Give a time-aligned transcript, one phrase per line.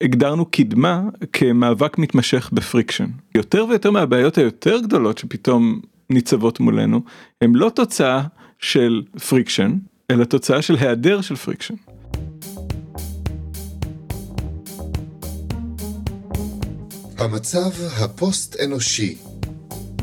[0.00, 1.02] הגדרנו קדמה
[1.32, 3.06] כמאבק מתמשך ב friction.
[3.34, 5.80] יותר ויותר מהבעיות היותר גדולות שפתאום
[6.10, 7.00] ניצבות מולנו,
[7.40, 8.22] הם לא תוצאה
[8.58, 9.78] של friction,
[10.10, 11.74] אלא תוצאה של היעדר של friction.
[17.18, 17.70] המצב
[18.00, 19.18] הפוסט אנושי,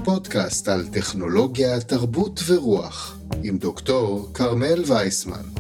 [0.04, 5.53] פודקאסט על טכנולוגיה, תרבות ורוח, עם דוקטור כרמל וייסמן.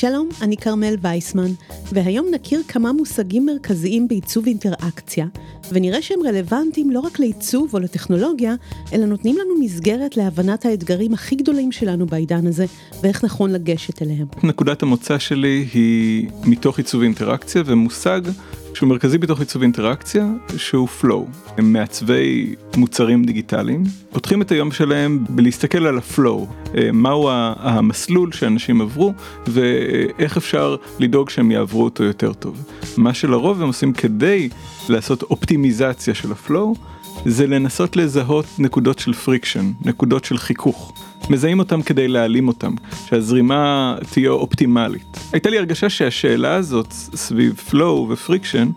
[0.00, 1.50] שלום, אני כרמל וייסמן,
[1.92, 5.26] והיום נכיר כמה מושגים מרכזיים בעיצוב אינטראקציה,
[5.72, 8.54] ונראה שהם רלוונטיים לא רק לעיצוב או לטכנולוגיה,
[8.92, 12.66] אלא נותנים לנו מסגרת להבנת האתגרים הכי גדולים שלנו בעידן הזה,
[13.02, 14.26] ואיך נכון לגשת אליהם.
[14.42, 18.20] נקודת המוצא שלי היא מתוך עיצוב אינטראקציה ומושג
[18.80, 20.26] שהוא מרכזי בתוך עיצוב אינטראקציה
[20.56, 21.48] שהוא flow.
[21.58, 26.46] הם מעצבי מוצרים דיגיטליים, פותחים את היום שלהם בלהסתכל על הפלואו,
[26.92, 27.28] מהו
[27.60, 29.12] המסלול שאנשים עברו
[29.46, 32.64] ואיך אפשר לדאוג שהם יעברו אותו יותר טוב.
[32.96, 34.48] מה שלרוב הם עושים כדי
[34.88, 36.74] לעשות אופטימיזציה של ה flow
[37.26, 40.92] זה לנסות לזהות נקודות של friction, נקודות של חיכוך.
[41.30, 42.74] מזהים אותם כדי להעלים אותם,
[43.06, 45.16] שהזרימה תהיה אופטימלית.
[45.32, 48.70] הייתה לי הרגשה שהשאלה הזאת סביב flow ו friction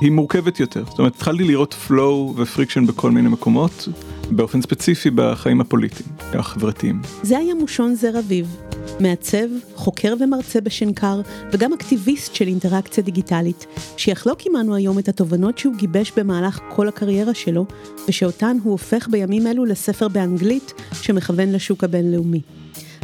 [0.00, 0.84] היא מורכבת יותר.
[0.88, 3.88] זאת אומרת, התחלתי לראות flow ו friction בכל מיני מקומות,
[4.30, 7.00] באופן ספציפי בחיים הפוליטיים, החברתיים.
[7.22, 8.56] זה היה מושון זר אביב,
[9.00, 11.20] מעצב, חוקר ומרצה בשנקר,
[11.52, 17.34] וגם אקטיביסט של אינטראקציה דיגיטלית, שיחלוק עמנו היום את התובנות שהוא גיבש במהלך כל הקריירה
[17.34, 17.66] שלו,
[18.08, 22.40] ושאותן הוא הופך בימים אלו לספר באנגלית שמכוון לשוק הבינלאומי.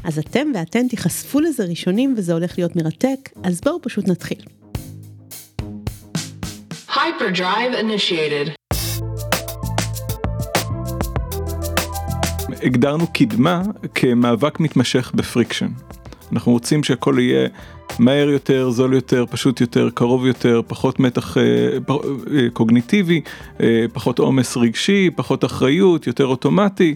[0.05, 4.39] אז אתם ואתן תיחשפו לזה ראשונים וזה הולך להיות מרתק, אז בואו פשוט נתחיל.
[6.89, 8.62] Hyperdrive initiated.
[12.63, 13.63] הגדרנו קדמה
[13.95, 15.69] כמאבק מתמשך ב friction.
[16.33, 17.49] אנחנו רוצים שהכל יהיה
[17.99, 23.21] מהר יותר, זול יותר, פשוט יותר, קרוב יותר, פחות מתח אה, אה, קוגניטיבי,
[23.61, 26.95] אה, פחות עומס רגשי, פחות אחריות, יותר אוטומטי,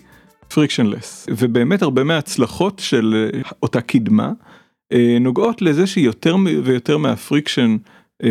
[0.49, 1.27] frictionless.
[1.31, 3.31] ובאמת הרבה מההצלחות של
[3.63, 4.33] אותה קדמה
[5.21, 7.77] נוגעות לזה שיותר ויותר מה friction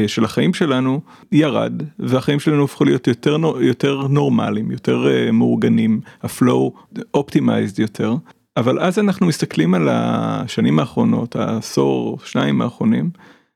[0.07, 1.01] של החיים שלנו
[1.31, 6.73] ירד והחיים שלנו הפכו להיות יותר יותר נורמליים יותר אה, מאורגנים ה flow
[7.13, 8.15] optimized יותר
[8.57, 13.09] אבל אז אנחנו מסתכלים על השנים האחרונות העשור שניים האחרונים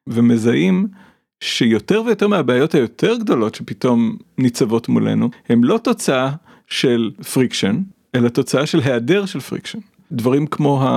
[0.08, 0.88] ומזהים
[1.44, 6.32] שיותר ויותר מהבעיות היותר גדולות שפתאום ניצבות מולנו הם לא תוצאה
[6.68, 7.82] של friction
[8.16, 9.80] אלא תוצאה של היעדר של friction
[10.12, 10.88] דברים כמו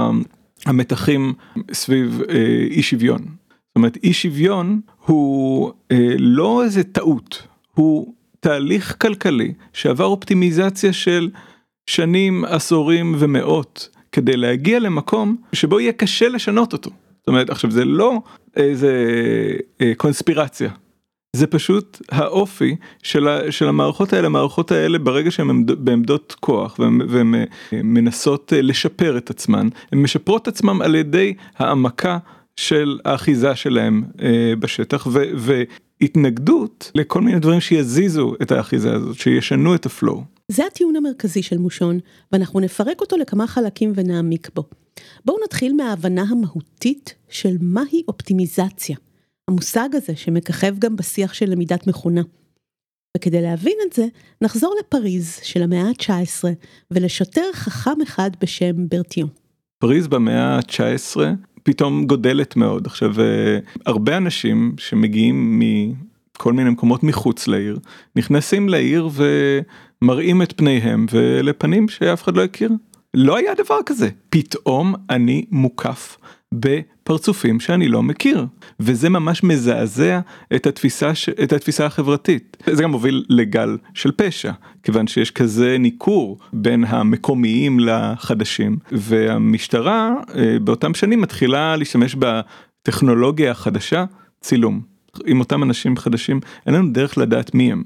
[0.66, 1.32] המתחים
[1.72, 3.20] סביב אה, אי שוויון.
[3.20, 11.30] זאת אומרת אי שוויון הוא אה, לא איזה טעות, הוא תהליך כלכלי שעבר אופטימיזציה של
[11.86, 16.90] שנים, עשורים ומאות כדי להגיע למקום שבו יהיה קשה לשנות אותו.
[17.18, 18.20] זאת אומרת עכשיו זה לא
[18.56, 18.92] איזה
[19.80, 20.70] אה, קונספירציה.
[21.36, 27.34] זה פשוט האופי של, ה, של המערכות האלה, המערכות האלה ברגע שהן בעמדות כוח והן
[27.72, 32.18] מנסות אה, לשפר את עצמן, הן משפרות את עצמן על ידי העמקה
[32.56, 39.74] של האחיזה שלהם אה, בשטח ו, והתנגדות לכל מיני דברים שיזיזו את האחיזה הזאת, שישנו
[39.74, 40.22] את הפלואו.
[40.48, 41.98] זה הטיעון המרכזי של מושון,
[42.32, 44.64] ואנחנו נפרק אותו לכמה חלקים ונעמיק בו.
[45.24, 48.96] בואו נתחיל מההבנה המהותית של מהי אופטימיזציה.
[49.48, 52.22] המושג הזה שמככב גם בשיח של למידת מכונה.
[53.16, 54.06] וכדי להבין את זה,
[54.42, 56.44] נחזור לפריז של המאה ה-19
[56.90, 59.28] ולשוטר חכם אחד בשם ברטיון.
[59.78, 61.16] פריז במאה ה-19
[61.62, 62.86] פתאום גודלת מאוד.
[62.86, 67.78] עכשיו אה, הרבה אנשים שמגיעים מכל מיני מקומות מחוץ לעיר
[68.16, 69.08] נכנסים לעיר
[70.02, 72.70] ומראים את פניהם ולפנים שאף אחד לא הכיר.
[73.14, 74.08] לא היה דבר כזה.
[74.30, 76.18] פתאום אני מוקף
[76.52, 78.46] בפרצופים שאני לא מכיר.
[78.80, 80.20] וזה ממש מזעזע
[80.54, 82.56] את התפיסה את התפיסה החברתית.
[82.70, 84.52] זה גם מוביל לגל של פשע
[84.82, 88.76] כיוון שיש כזה ניכור בין המקומיים לחדשים.
[88.92, 94.04] והמשטרה אה, באותם שנים מתחילה להשתמש בטכנולוגיה החדשה
[94.40, 94.80] צילום.
[95.26, 97.82] עם אותם אנשים חדשים אין לנו דרך לדעת מי הם.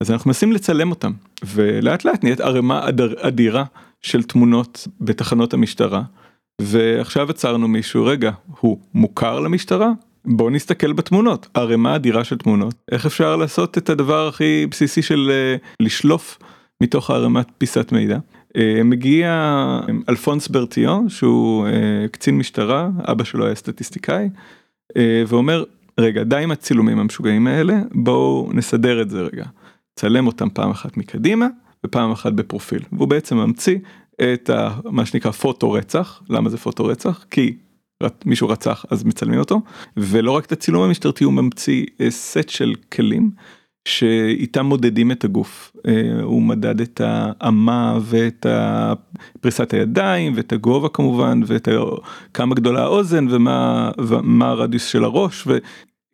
[0.00, 1.12] אז אנחנו מנסים לצלם אותם
[1.44, 3.64] ולאט לאט נהיית ערימה אדירה
[4.02, 6.02] של תמונות בתחנות המשטרה.
[6.60, 8.30] ועכשיו עצרנו מישהו רגע
[8.60, 9.90] הוא מוכר למשטרה
[10.24, 15.30] בוא נסתכל בתמונות ערימה אדירה של תמונות איך אפשר לעשות את הדבר הכי בסיסי של
[15.30, 16.38] uh, לשלוף
[16.82, 18.18] מתוך ערימת פיסת מידע.
[18.48, 19.30] Uh, מגיע
[20.08, 21.66] אלפונס ברטיון שהוא
[22.12, 24.28] קצין משטרה אבא שלו היה סטטיסטיקאי
[25.26, 25.64] ואומר
[26.00, 29.44] רגע די עם הצילומים המשוגעים האלה בואו נסדר את זה רגע.
[29.94, 31.46] צלם אותם פעם אחת מקדימה
[31.86, 33.78] ופעם אחת בפרופיל והוא בעצם ממציא
[34.22, 36.22] את ה, מה שנקרא פוטו רצח.
[36.28, 37.24] למה זה פוטו רצח?
[37.30, 37.56] כי
[38.24, 39.60] מישהו רצח אז מצלמים אותו.
[39.96, 43.30] ולא רק את הצילום המשטרתי הוא ממציא סט של כלים
[43.88, 45.76] שאיתם מודדים את הגוף.
[46.22, 48.46] הוא מדד את האמה ואת
[49.40, 51.68] פריסת הידיים ואת הגובה כמובן ואת
[52.34, 55.48] כמה גדולה האוזן ומה ומה הרדיוס של הראש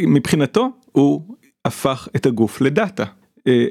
[0.00, 3.04] ומבחינתו הוא הפך את הגוף לדאטה.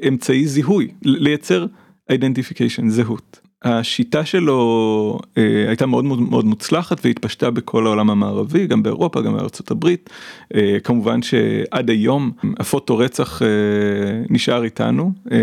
[0.08, 1.66] אמצעי זיהוי לייצר
[2.08, 3.45] identification זהות.
[3.62, 9.70] השיטה שלו אה, הייתה מאוד מאוד מוצלחת והתפשטה בכל העולם המערבי גם באירופה גם בארצות
[9.70, 10.10] הברית
[10.54, 13.48] אה, כמובן שעד היום הפוטו רצח אה,
[14.30, 15.38] נשאר איתנו אה,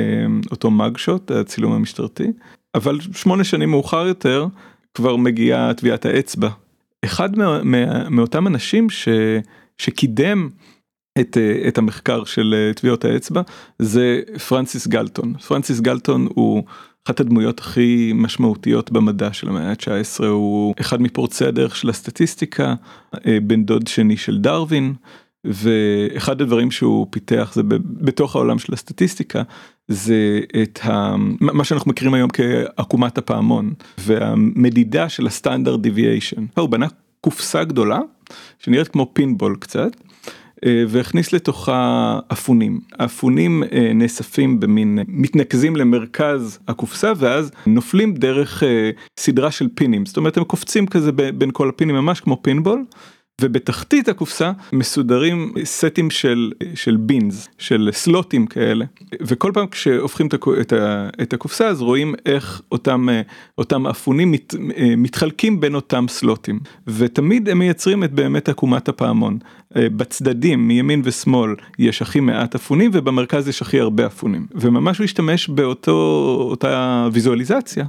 [0.51, 2.27] אותו mugshot הצילום המשטרתי
[2.75, 4.47] אבל שמונה שנים מאוחר יותר
[4.93, 6.49] כבר מגיעה טביעת האצבע.
[7.05, 9.07] אחד מה, מה, מאותם אנשים ש,
[9.77, 10.49] שקידם
[11.19, 13.41] את, אה, את המחקר של אה, טביעות האצבע
[13.79, 16.63] זה פרנסיס גלטון פרנסיס גלטון הוא.
[17.07, 22.75] אחת הדמויות הכי משמעותיות במדע של המאה ה-19 הוא אחד מפורצי הדרך של הסטטיסטיקה,
[23.27, 24.93] אה, בן דוד שני של דרווין,
[25.45, 29.43] ואחד הדברים שהוא פיתח זה בתוך העולם של הסטטיסטיקה
[29.87, 31.15] זה את ה...
[31.39, 36.45] מה שאנחנו מכירים היום כעקומת הפעמון והמדידה של ה standard deviation.
[36.57, 36.87] הוא בנה
[37.21, 37.99] קופסה גדולה
[38.59, 39.91] שנראית כמו פינבול קצת.
[40.65, 42.79] אה, והכניס לתוכה אפונים.
[42.99, 48.89] האפונים אה, נאספים במין, מתנקזים למרכז הקופסה ואז נופלים דרך אה,
[49.19, 52.85] סדרה של פינים, זאת אומרת הם קופצים כזה בין כל הפינים ממש כמו פינבול.
[53.43, 58.85] ובתחתית הקופסה מסודרים סטים של של בינס של סלוטים כאלה.
[59.21, 60.27] וכל פעם כשהופכים
[61.21, 63.07] את הקופסה אז רואים איך אותם
[63.57, 64.55] אותם אפונים מת,
[64.97, 66.59] מתחלקים בין אותם סלוטים.
[66.87, 69.37] ותמיד הם מייצרים את באמת עקומת הפעמון.
[69.75, 74.47] בצדדים מימין ושמאל יש הכי מעט אפונים ובמרכז יש הכי הרבה אפונים.
[74.55, 75.91] וממש הוא השתמש באותו
[76.49, 77.85] אותה ויזואליזציה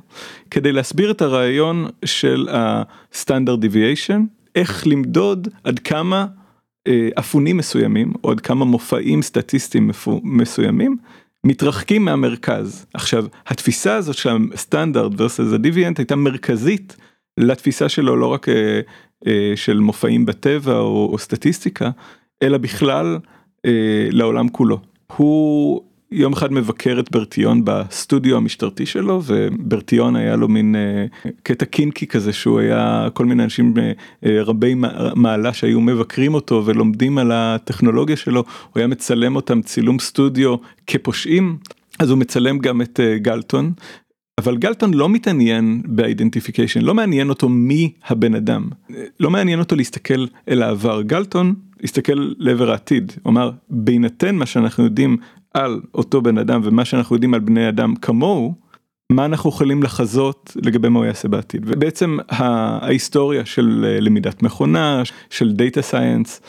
[0.50, 4.43] כדי להסביר את הרעיון של ה-standard deviation.
[4.54, 6.26] איך למדוד עד כמה
[6.86, 9.90] אה, אפונים מסוימים או עד כמה מופעים סטטיסטיים
[10.22, 10.96] מסוימים
[11.44, 12.86] מתרחקים מהמרכז.
[12.94, 16.96] עכשיו התפיסה הזאת של הסטנדרט versus הדיוויאנט הייתה מרכזית
[17.36, 18.80] לתפיסה שלו לא רק אה,
[19.26, 21.90] אה, של מופעים בטבע או, או סטטיסטיקה
[22.42, 23.18] אלא בכלל
[24.10, 24.78] לעולם כולו.
[25.16, 31.64] הוא יום אחד מבקר את ברטיון בסטודיו המשטרתי שלו וברטיון היה לו מין uh, קטע
[31.64, 34.74] קינקי כזה שהוא היה כל מיני אנשים uh, רבי
[35.16, 40.56] מעלה שהיו מבקרים אותו ולומדים על הטכנולוגיה שלו הוא היה מצלם אותם צילום סטודיו
[40.86, 41.58] כפושעים
[41.98, 43.72] אז הוא מצלם גם את גלטון.
[44.38, 48.68] אבל גלטון לא מתעניין ב identification לא מעניין אותו מי הבן אדם.
[49.20, 51.02] לא מעניין אותו להסתכל אל העבר.
[51.02, 51.54] גלטון
[51.84, 53.12] הסתכל לעבר העתיד.
[53.22, 55.16] הוא אמר בהינתן מה שאנחנו יודעים
[55.54, 58.54] על אותו בן אדם ומה שאנחנו יודעים על בני אדם כמוהו,
[59.12, 61.62] מה אנחנו יכולים לחזות לגבי מה הוא יעשה בעתיד.
[61.66, 66.40] ובעצם ההיסטוריה של אה, למידת מכונה, של data science,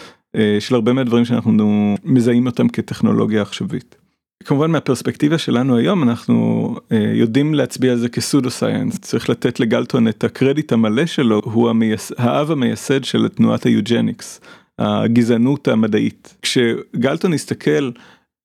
[0.60, 3.96] של הרבה מהדברים שאנחנו מזהים אותם כטכנולוגיה עכשווית.
[4.44, 10.08] כמובן מהפרספקטיבה שלנו היום אנחנו אה, יודעים להצביע על זה כסודו סייאנס צריך לתת לגלטון
[10.08, 12.12] את הקרדיט המלא שלו הוא המייס...
[12.18, 14.42] האב המייסד של תנועת היוג'ניקס
[14.80, 17.90] הגזענות המדעית כשגלטון הסתכל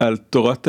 [0.01, 0.69] על תורת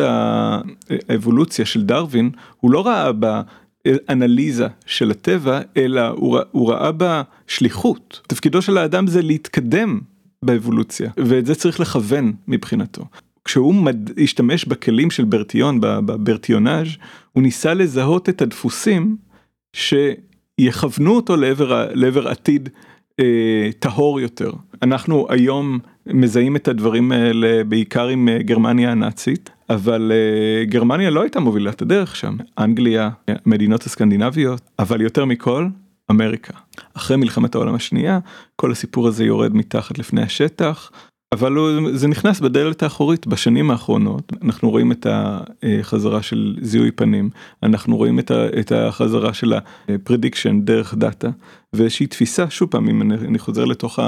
[1.09, 2.29] האבולוציה של דרווין,
[2.59, 6.07] הוא לא ראה באנליזה של הטבע, אלא
[6.51, 8.21] הוא, ראה בה שליחות.
[8.27, 9.99] תפקידו של האדם זה להתקדם
[10.43, 13.05] באבולוציה, ואת זה צריך לכוון מבחינתו.
[13.45, 14.19] כשהוא מד...
[14.19, 16.87] השתמש בכלים של ברטיון, בברטיונאז',
[17.33, 19.17] הוא ניסה לזהות את הדפוסים
[19.73, 22.69] שיכוונו אותו לעבר, לעבר עתיד
[23.19, 24.51] אה, טהור יותר.
[24.81, 31.21] אנחנו היום מזהים את הדברים האלה בעיקר עם אה, גרמניה הנאצית, אבל אה, גרמניה לא
[31.21, 33.09] הייתה מובילת הדרך שם, אנגליה,
[33.45, 35.67] מדינות הסקנדינביות, אבל יותר מכל,
[36.11, 36.53] אמריקה.
[36.93, 38.19] אחרי מלחמת העולם השנייה,
[38.55, 40.91] כל הסיפור הזה יורד מתחת לפני השטח,
[41.33, 41.57] אבל
[41.93, 47.29] זה נכנס בדלת האחורית בשנים האחרונות אנחנו רואים את החזרה של זיהוי פנים
[47.63, 48.19] אנחנו רואים
[48.59, 49.53] את החזרה של
[49.89, 51.29] ה prediction דרך דאטה
[51.73, 53.99] ואיזושהי תפיסה שוב פעם אם אני חוזר לתוך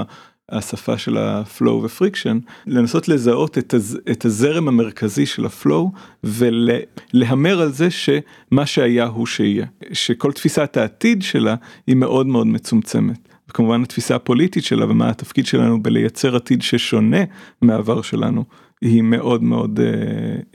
[0.52, 5.55] השפה של ה flow ו friction לנסות לזהות את, הז, את הזרם המרכזי של ה
[5.55, 5.92] flow
[6.24, 11.56] ולהמר על זה שמה שהיה הוא שיהיה שכל תפיסת העתיד שלה
[11.88, 13.30] היא מאוד מאוד מצומצמת.
[13.50, 17.24] וכמובן התפיסה הפוליטית שלה ומה התפקיד שלנו בלייצר עתיד ששונה
[17.62, 18.44] מהעבר שלנו
[18.82, 19.86] היא מאוד מאוד אה,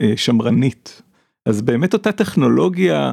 [0.01, 1.01] אה, שמרנית.
[1.45, 3.11] אז באמת אותה טכנולוגיה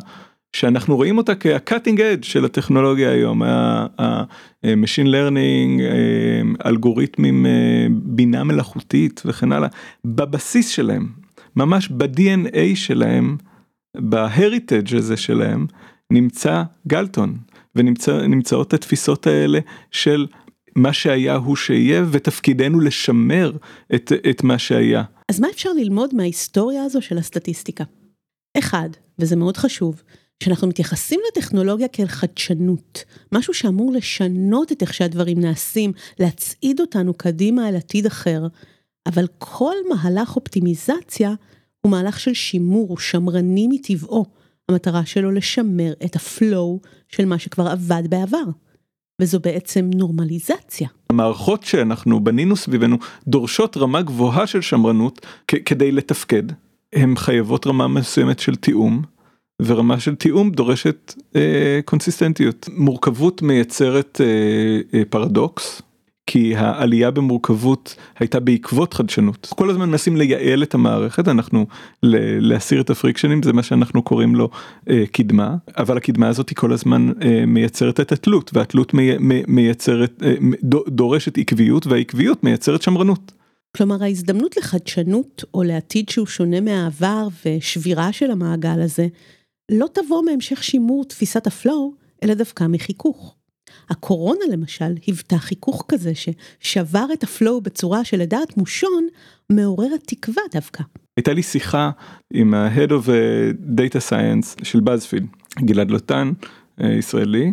[0.56, 9.22] שאנחנו רואים אותה כ-cutting edge של הטכנולוגיה היום, ה-machine learning, אה, אלגוריתמים, אה, בינה מלאכותית
[9.24, 9.68] וכן הלאה,
[10.04, 11.08] בבסיס שלהם,
[11.56, 13.36] ממש ב-DNA שלהם,
[13.96, 15.66] ב-heritage הזה שלהם,
[16.10, 17.36] נמצא גלטון.
[17.74, 19.58] ונמצאות התפיסות האלה
[19.90, 20.26] של
[20.76, 23.52] מה שהיה הוא שיהיה ותפקידנו לשמר
[23.94, 25.02] את, את מה שהיה.
[25.28, 27.84] אז מה אפשר ללמוד מההיסטוריה הזו של הסטטיסטיקה?
[28.58, 30.02] אחד, וזה מאוד חשוב,
[30.42, 37.68] שאנחנו מתייחסים לטכנולוגיה כאל חדשנות, משהו שאמור לשנות את איך שהדברים נעשים, להצעיד אותנו קדימה
[37.68, 38.46] אל עתיד אחר,
[39.06, 41.34] אבל כל מהלך אופטימיזציה
[41.80, 44.24] הוא מהלך של שימור, הוא שמרני מטבעו.
[44.68, 48.44] המטרה שלו לשמר את ה flow של מה שכבר עבד בעבר.
[49.20, 50.88] וזו בעצם נורמליזציה.
[51.10, 56.42] המערכות שאנחנו בנינו סביבנו דורשות רמה גבוהה של שמרנות כדי לתפקד.
[56.92, 59.02] הן חייבות רמה מסוימת של תיאום,
[59.62, 62.68] ורמה של תיאום דורשת אה, קונסיסטנטיות.
[62.72, 65.82] מורכבות מייצרת אה, אה, פרדוקס,
[66.26, 69.48] כי העלייה במורכבות הייתה בעקבות חדשנות.
[69.56, 71.66] כל הזמן מנסים לייעל את המערכת, אנחנו
[72.40, 74.50] להסיר את הפריקשנים, זה מה שאנחנו קוראים לו
[74.90, 79.42] אה, קדמה, אבל הקדמה הזאת היא כל הזמן אה, מייצרת את התלות, והתלות מי, מי,
[79.48, 80.34] מייצרת, אה,
[80.88, 83.32] דורשת עקביות, והעקביות מייצרת שמרנות.
[83.76, 89.06] כלומר ההזדמנות לחדשנות או לעתיד שהוא שונה מהעבר ושבירה של המעגל הזה,
[89.70, 91.92] לא תבוא מהמשך שימור תפיסת הפלואו,
[92.22, 93.34] אלא דווקא מחיכוך.
[93.90, 99.06] הקורונה למשל היוותה חיכוך כזה ששבר את הפלואו בצורה שלדעת מושון
[99.50, 100.82] מעוררת תקווה דווקא.
[101.16, 101.90] הייתה לי שיחה
[102.32, 103.08] עם ה-Head of
[103.76, 105.26] Data Science של בזפיד,
[105.58, 106.32] גלעד לוטן,
[106.80, 107.52] אה, ישראלי,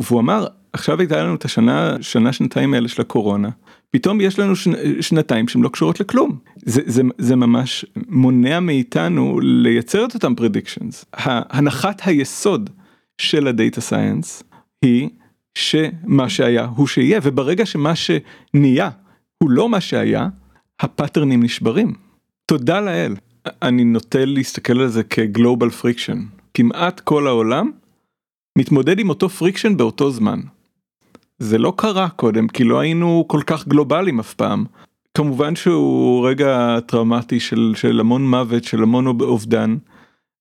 [0.00, 3.48] והוא אמר, עכשיו הייתה לנו את השנה, שנה שנתיים האלה של הקורונה,
[3.90, 6.38] פתאום יש לנו שנ, שנתיים שהן לא קשורות לכלום.
[6.56, 11.04] זה, זה, זה ממש מונע מאיתנו לייצר את אותם predictions.
[11.50, 12.70] הנחת היסוד
[13.20, 14.42] של ה data science
[14.82, 15.08] היא
[15.54, 18.90] שמה שהיה הוא שיהיה, וברגע שמה שנהיה
[19.42, 20.28] הוא לא מה שהיה,
[20.80, 21.94] הפאטרנים נשברים.
[22.46, 23.14] תודה לאל.
[23.62, 26.24] אני נוטה להסתכל על זה כ global friction.
[26.54, 27.70] כמעט כל העולם
[28.58, 30.40] מתמודד עם אותו friction באותו זמן.
[31.38, 34.64] זה לא קרה קודם כי לא היינו כל כך גלובליים אף פעם.
[35.14, 39.76] כמובן שהוא רגע טראומטי של, של המון מוות, של המון אובדן,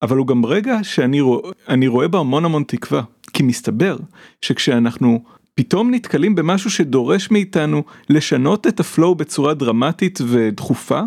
[0.01, 1.41] אבל הוא גם רגע שאני רוא,
[1.87, 3.01] רואה בו המון המון תקווה.
[3.33, 3.97] כי מסתבר
[4.41, 5.23] שכשאנחנו
[5.55, 11.01] פתאום נתקלים במשהו שדורש מאיתנו לשנות את הפלואו בצורה דרמטית ודחופה,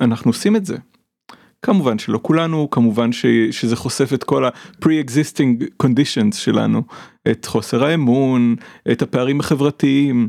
[0.00, 0.76] אנחנו עושים את זה.
[1.64, 6.82] כמובן שלא כולנו, כמובן ש, שזה חושף את כל ה-pre-existing conditions שלנו,
[7.30, 8.56] את חוסר האמון,
[8.92, 10.28] את הפערים החברתיים,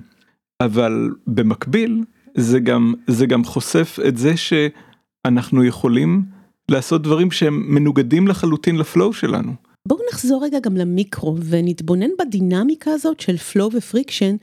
[0.61, 2.03] אבל במקביל
[2.37, 6.21] זה גם, זה גם חושף את זה שאנחנו יכולים
[6.69, 9.51] לעשות דברים שהם מנוגדים לחלוטין ל flow שלנו.
[9.87, 14.35] בואו נחזור רגע גם למיקרו ונתבונן בדינמיקה הזאת של flow ו friction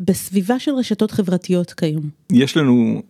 [0.00, 2.02] בסביבה של רשתות חברתיות כיום.
[2.32, 3.02] יש לנו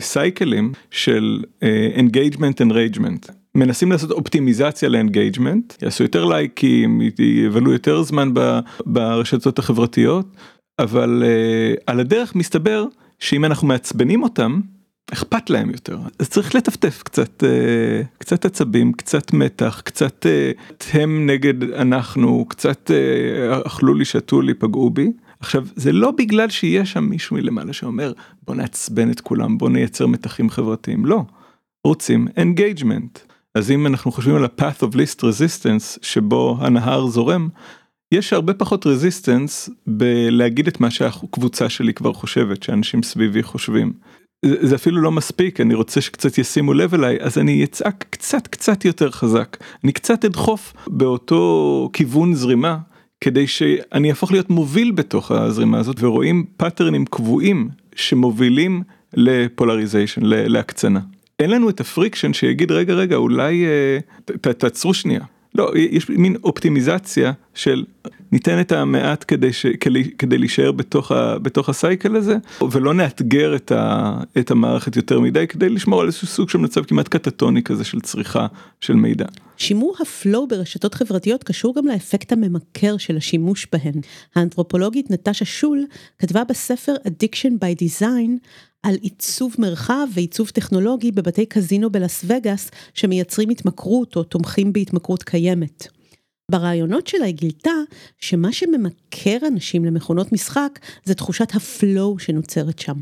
[0.00, 3.32] סייקלים אה, של אה, engagement enragement.
[3.54, 8.30] מנסים לעשות אופטימיזציה ל engagement, יעשו יותר לייקים, יבלו יותר זמן
[8.86, 10.26] ברשתות החברתיות,
[10.78, 12.84] אבל אה, על הדרך מסתבר
[13.18, 14.60] שאם אנחנו מעצבנים אותם,
[15.12, 20.50] אכפת להם יותר אז צריך לטפטף קצת אה, קצת עצבים קצת מתח קצת אה,
[20.92, 26.50] הם נגד אנחנו קצת אה, אכלו לי שתו לי פגעו בי עכשיו זה לא בגלל
[26.50, 31.06] שיש שם מישהו מלמעלה שאומר בוא נעצבן את כולם בוא נייצר מתחים חברתיים.
[31.06, 31.24] לא.
[31.86, 33.18] רוצים engagement
[33.54, 37.48] אז אם אנחנו חושבים על ה-path of least resistance שבו הנהר זורם
[38.14, 43.92] יש הרבה פחות resistance בלהגיד את מה שהקבוצה שלי כבר חושבת שאנשים סביבי חושבים.
[44.44, 48.84] זה אפילו לא מספיק אני רוצה שקצת ישימו לב אליי אז אני אצעק קצת קצת
[48.84, 49.56] יותר חזק.
[49.84, 52.78] אני קצת אדחוף באותו כיוון זרימה
[53.20, 58.82] כדי שאני אהפוך להיות מוביל בתוך הזרימה הזאת ורואים פאטרנים קבועים שמובילים
[59.14, 61.00] ל polarization להקצנה.
[61.38, 63.98] אין לנו את ה friction שיגיד רגע רגע אולי אה,
[64.52, 65.20] תעצרו שנייה
[65.54, 67.84] לא יש מין אופטימיזציה של
[68.32, 72.36] ניתן את המעט כדי, ש, כדי, כדי להישאר בתוך, ה, בתוך ה cycle הזה
[72.70, 76.84] ולא נאתגר את, ה, את המערכת יותר מדי כדי לשמור על איזשהו סוג של מצב
[76.84, 78.46] כמעט קטטוני כזה של צריכה
[78.80, 79.26] של מידע.
[79.56, 84.00] שימור הפלואו ברשתות חברתיות קשור גם לאפקט הממכר של השימוש בהן.
[84.34, 85.84] האנתרופולוגית נטשה שול
[86.18, 88.30] כתבה בספר Addiction by Design
[88.82, 95.86] על עיצוב מרחב ועיצוב טכנולוגי בבתי קזינו בלאס וגאס שמייצרים התמכרות או תומכים בהתמכרות קיימת.
[96.50, 97.70] ברעיונות שלה היא גילתה
[98.18, 102.96] שמה שממכר אנשים למכונות משחק זה תחושת ה flow שנוצרת שם.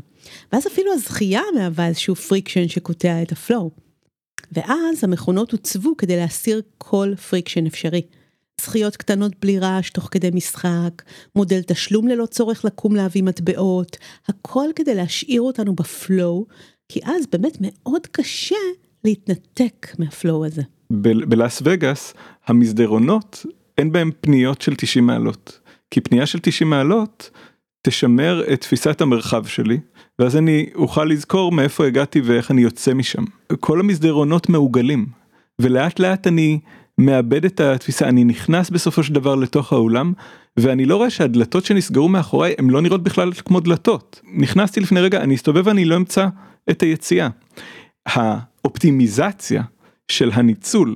[0.51, 3.71] ואז אפילו הזכייה מהווה איזשהו friction שקוטע את ה flow.
[4.51, 8.01] ואז המכונות הוצבו כדי להסיר כל friction אפשרי.
[8.61, 11.03] זכיות קטנות בלי רעש תוך כדי משחק,
[11.35, 13.97] מודל תשלום ללא צורך לקום להביא מטבעות,
[14.27, 16.45] הכל כדי להשאיר אותנו ב flow,
[16.89, 18.55] כי אז באמת מאוד קשה
[19.03, 20.61] להתנתק מה flow הזה.
[21.27, 22.13] בלאס וגאס
[22.47, 23.45] המסדרונות
[23.77, 25.59] אין בהם פניות של 90 מעלות
[25.91, 27.29] כי פנייה של 90 מעלות
[27.81, 29.79] תשמר את תפיסת המרחב שלי,
[30.19, 33.23] ואז אני אוכל לזכור מאיפה הגעתי ואיך אני יוצא משם.
[33.59, 35.05] כל המסדרונות מעוגלים,
[35.59, 36.59] ולאט לאט אני
[36.97, 40.13] מאבד את התפיסה, אני נכנס בסופו של דבר לתוך האולם,
[40.57, 44.21] ואני לא רואה שהדלתות שנסגרו מאחוריי הן לא נראות בכלל כמו דלתות.
[44.33, 46.27] נכנסתי לפני רגע, אני אסתובב ואני לא אמצא
[46.69, 47.27] את היציאה.
[48.05, 49.63] האופטימיזציה
[50.11, 50.95] של הניצול,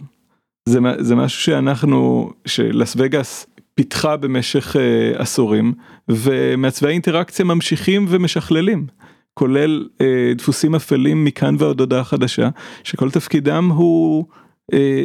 [0.70, 5.74] זה, זה משהו שאנחנו, שלאס וגאס פיתחה במשך אה, עשורים,
[6.10, 8.88] ומעצבי האינטראקציה ממשיכים ומשכללים.
[9.34, 10.04] כולל אה,
[10.38, 12.50] דפוסים אפלים מכאן ועוד הודעה חדשה,
[12.84, 14.26] שכל תפקידם הוא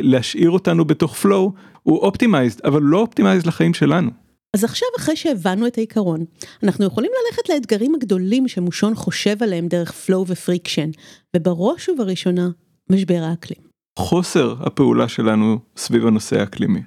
[0.02, 4.11] להשאיר אותנו בתוך flow, הוא optimized, אבל לא optimized לחיים שלנו.
[4.54, 6.25] אז עכשיו אחרי שהבנו את העיקרון,
[6.62, 10.90] אנחנו יכולים ללכת לאתגרים הגדולים שמושון חושב עליהם דרך flow ו friction,
[11.37, 12.49] ובראש ובראשונה,
[12.92, 13.66] משבר האקלים.
[13.99, 16.80] חוסר הפעולה שלנו סביב הנושא האקלימי.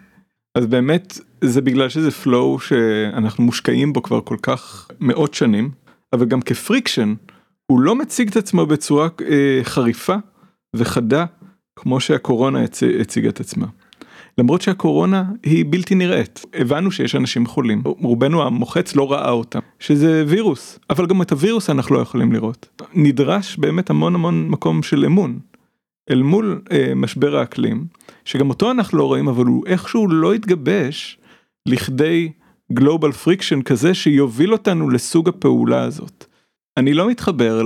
[0.55, 5.71] אז באמת זה בגלל שזה flow שאנחנו מושקעים בו כבר כל כך מאות שנים,
[6.13, 7.13] אבל גם כ friction
[7.71, 10.15] הוא לא מציג את עצמו בצורה אה, חריפה
[10.75, 11.25] וחדה
[11.81, 12.83] כמו שהקורונה הצ...
[12.83, 13.67] הציגה את עצמה.
[14.37, 20.23] למרות שהקורונה היא בלתי נראית, הבנו שיש אנשים חולים, רובנו המוחץ לא ראה אותם, שזה
[20.27, 22.81] וירוס, אבל גם את הווירוס אנחנו לא יכולים לראות.
[22.93, 25.39] נדרש באמת המון המון מקום של אמון.
[26.09, 27.85] אל מול אה, משבר האקלים,
[28.25, 31.17] שגם אותו אנחנו לא רואים, אבל הוא איכשהו לא התגבש
[31.65, 32.31] לכדי
[32.73, 36.25] global friction כזה שיוביל אותנו לסוג הפעולה הזאת.
[36.77, 37.63] אני לא מתחבר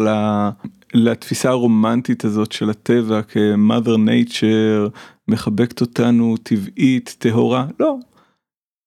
[0.94, 4.90] לתפיסה הרומנטית הזאת של הטבע כ-mother nature
[5.28, 7.98] מחבקת אותנו טבעית טהורה לא.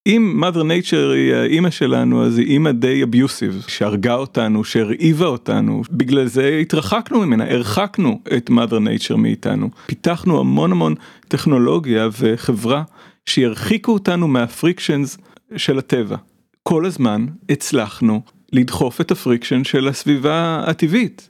[0.07, 5.83] אם mother nature היא האימא שלנו אז היא אימא די abusive שהרגה אותנו שהרעיבה אותנו
[5.91, 10.95] בגלל זה התרחקנו ממנה הרחקנו את mother nature מאיתנו פיתחנו המון המון
[11.29, 12.83] טכנולוגיה וחברה
[13.27, 15.19] שירחיקו אותנו מה frictions
[15.57, 16.17] של הטבע.
[16.63, 18.23] כל הזמן הצלחנו
[18.53, 21.29] לדחוף את ה friction של הסביבה הטבעית.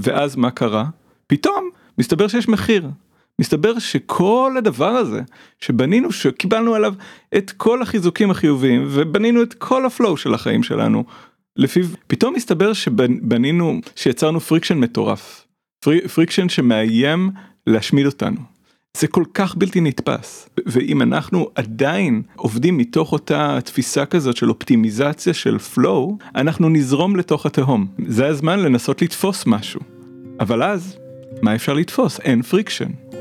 [0.00, 0.84] ואז מה קרה?
[1.26, 2.88] פתאום מסתבר שיש מחיר.
[3.38, 5.20] מסתבר שכל הדבר הזה
[5.60, 6.94] שבנינו שקיבלנו עליו
[7.36, 11.04] את כל החיזוקים החיוביים ובנינו את כל ה flow של החיים שלנו
[11.56, 15.46] לפיו פתאום מסתבר שבנינו שיצרנו friction מטורף
[15.80, 17.30] fri, friction שמאיים
[17.66, 18.51] להשמיד אותנו.
[18.96, 20.48] זה כל כך בלתי נתפס.
[20.66, 27.46] ואם אנחנו עדיין עובדים מתוך אותה תפיסה כזאת של אופטימיזציה של flow אנחנו נזרום לתוך
[27.46, 27.86] התהום.
[28.06, 29.80] זה הזמן לנסות לתפוס משהו.
[30.40, 30.96] אבל אז
[31.42, 32.20] מה אפשר לתפוס?
[32.20, 33.11] אין friction.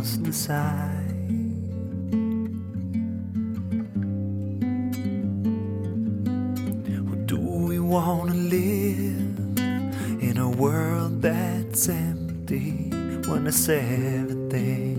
[0.00, 1.18] Must decide.
[7.06, 9.36] Well, do we want to live
[10.28, 12.68] in a world that's empty
[13.28, 14.96] when it's everything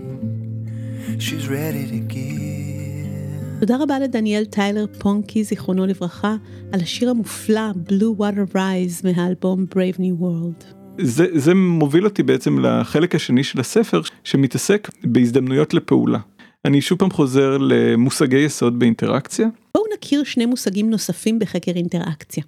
[1.26, 2.32] she's ready to give?
[3.60, 6.36] תודה רבה לדניאל טיילר פונקי, זיכרונו לברכה,
[6.72, 10.81] על השיר המופלא Blue Water Rise מהאלבום Brave New World.
[10.97, 16.19] זה, זה מוביל אותי בעצם לחלק השני של הספר שמתעסק בהזדמנויות לפעולה.
[16.65, 19.47] אני שוב פעם חוזר למושגי יסוד באינטראקציה.
[19.75, 22.43] בואו נכיר שני מושגים נוספים בחקר אינטראקציה.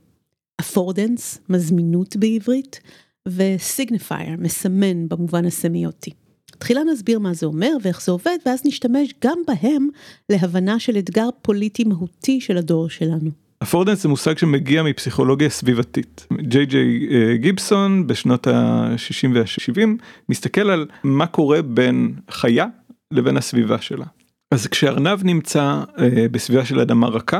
[0.59, 2.79] אפורדנס, מזמינות בעברית,
[3.27, 6.11] וסיגניפייר, מסמן במובן הסמיוטי.
[6.45, 9.87] תחילה נסביר מה זה אומר ואיך זה עובד, ואז נשתמש גם בהם
[10.29, 13.42] להבנה של אתגר פוליטי מהותי של הדור שלנו.
[13.63, 16.27] אפורדנס זה מושג שמגיע מפסיכולוגיה סביבתית.
[16.41, 19.87] ג'יי ג'יי אה, גיבסון בשנות ה-60 וה-70
[20.29, 22.65] מסתכל על מה קורה בין חיה
[23.11, 24.05] לבין הסביבה שלה.
[24.51, 27.39] אז כשארנב נמצא אה, בסביבה של אדמה רכה,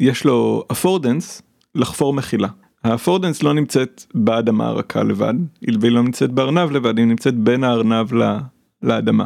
[0.00, 1.42] יש לו אפורדנס
[1.74, 2.48] לחפור מחילה.
[2.84, 5.34] האפורדנס לא נמצאת באדמה הרכה לבד,
[5.80, 8.06] והיא לא נמצאת בארנב לבד, היא נמצאת בין הארנב
[8.82, 9.24] לאדמה.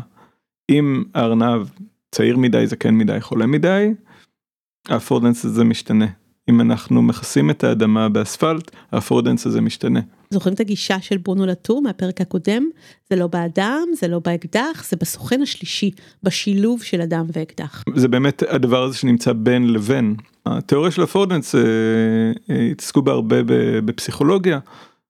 [0.71, 1.69] אם הארנב
[2.11, 3.95] צעיר מדי, זקן מדי, חולה מדי,
[4.89, 6.07] ה affordance הזה משתנה.
[6.51, 10.01] אם אנחנו מכסים את האדמה באספלט, ה affordance הזה משתנה.
[10.31, 12.65] זוכרים את הגישה של ברונו לטור מהפרק הקודם?
[13.11, 15.91] זה לא באדם, זה לא באקדח, זה בסוכן השלישי,
[16.23, 17.85] בשילוב של אדם ואקדח.
[17.95, 20.15] זה באמת הדבר הזה שנמצא בין לבין.
[20.47, 21.61] התיאוריה של ה affordance אה,
[22.51, 23.37] אה, התעסקו בה הרבה
[23.85, 24.59] בפסיכולוגיה,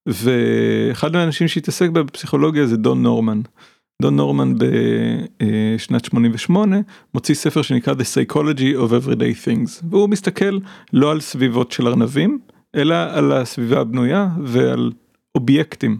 [0.06, 3.40] ואחד האנשים שהתעסק בה בפסיכולוגיה זה דון נורמן.
[4.02, 6.76] דון נורמן בשנת 88
[7.14, 10.58] מוציא ספר שנקרא The Psychology of Everyday Things והוא מסתכל
[10.92, 12.38] לא על סביבות של ארנבים
[12.74, 14.92] אלא על הסביבה הבנויה ועל
[15.34, 15.98] אובייקטים.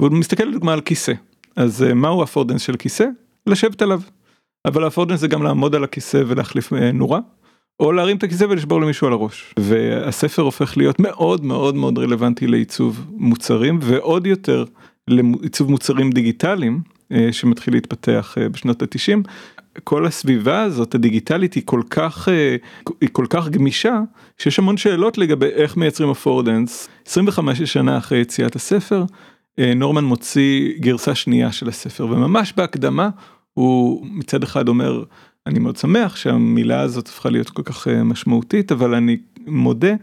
[0.00, 1.12] והוא מסתכל לדוגמה על כיסא
[1.56, 3.04] אז מהו הפורדנס של כיסא?
[3.46, 4.00] לשבת עליו.
[4.66, 7.20] אבל הפורדנס זה גם לעמוד על הכיסא ולהחליף נורה
[7.80, 12.46] או להרים את הכיסא ולשבור למישהו על הראש והספר הופך להיות מאוד מאוד מאוד רלוונטי
[12.46, 14.64] לעיצוב מוצרים ועוד יותר
[15.08, 16.91] לעיצוב מוצרים דיגיטליים אה,
[17.32, 19.22] שמתחיל להתפתח אה, בשנות התשעים.
[19.84, 22.56] כל הסביבה הזאת הדיגיטלית היא כל כך אה,
[23.00, 24.00] היא כל כך גמישה
[24.38, 29.04] שיש המון שאלות לגבי איך מייצרים אפורדנס 25 שנה אחרי יציאת הספר
[29.76, 33.08] נורמן מוציא גרסה שנייה של הספר וממש בהקדמה
[33.54, 35.04] הוא מצד אחד אומר
[35.46, 39.94] אני מאוד שמח שהמילה הזאת הפכה להיות כל כך משמעותית אבל אני מודה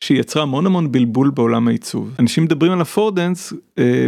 [0.00, 3.52] שהיא יצרה המון המון בלבול בעולם העיצוב אנשים מדברים על affordance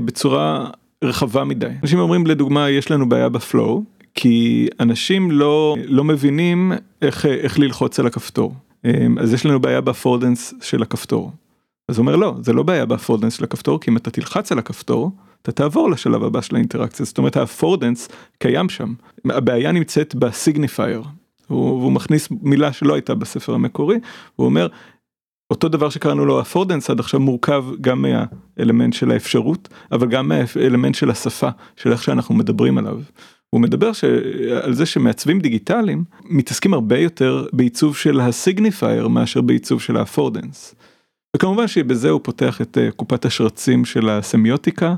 [0.04, 0.70] בצורה
[1.04, 1.66] רחבה מדי.
[1.82, 3.84] אנשים אומרים לדוגמה יש לנו בעיה ב flow
[4.14, 9.80] כי אנשים לא לא מבינים איך איך ללחוץ על הכפתור אמ, אז יש לנו בעיה
[9.80, 11.32] ב affordance של הכפתור.
[11.88, 14.52] אז הוא אומר לא זה לא בעיה ב affordance של הכפתור כי אם אתה תלחץ
[14.52, 15.10] על הכפתור
[15.42, 18.08] אתה תעבור לשלב הבא של האינטראקציה זאת אומרת ה affordance
[18.38, 21.02] קיים שם הבעיה נמצאת ב signifier.
[21.46, 23.96] הוא, הוא מכניס מילה שלא הייתה בספר המקורי
[24.36, 24.68] הוא אומר
[25.50, 30.94] אותו דבר שקראנו לו affordance עד עכשיו מורכב גם מהאלמנט של האפשרות אבל גם מהאלמנט
[30.94, 33.00] של השפה של איך שאנחנו מדברים עליו.
[33.50, 33.90] הוא מדבר.
[34.62, 40.03] על זה שמעצבים דיגיטליים מתעסקים הרבה יותר בעיצוב של ה signifier מאשר בעיצוב של ה
[40.03, 40.74] affordance.
[41.36, 44.94] וכמובן שבזה הוא פותח את אה, קופת השרצים של הסמיוטיקה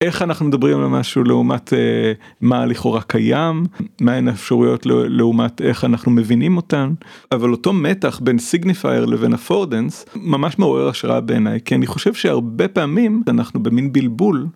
[0.00, 3.64] איך אנחנו מדברים על משהו לעומת אה, מה לכאורה קיים,
[4.00, 6.92] מהן האפשרויות לעומת איך אנחנו מבינים אותן,
[7.32, 12.68] אבל אותו מתח בין signifier לבין affordance ממש מעורר השראה בעיניי, כי אני חושב שהרבה
[12.68, 14.46] פעמים אנחנו במין בלבול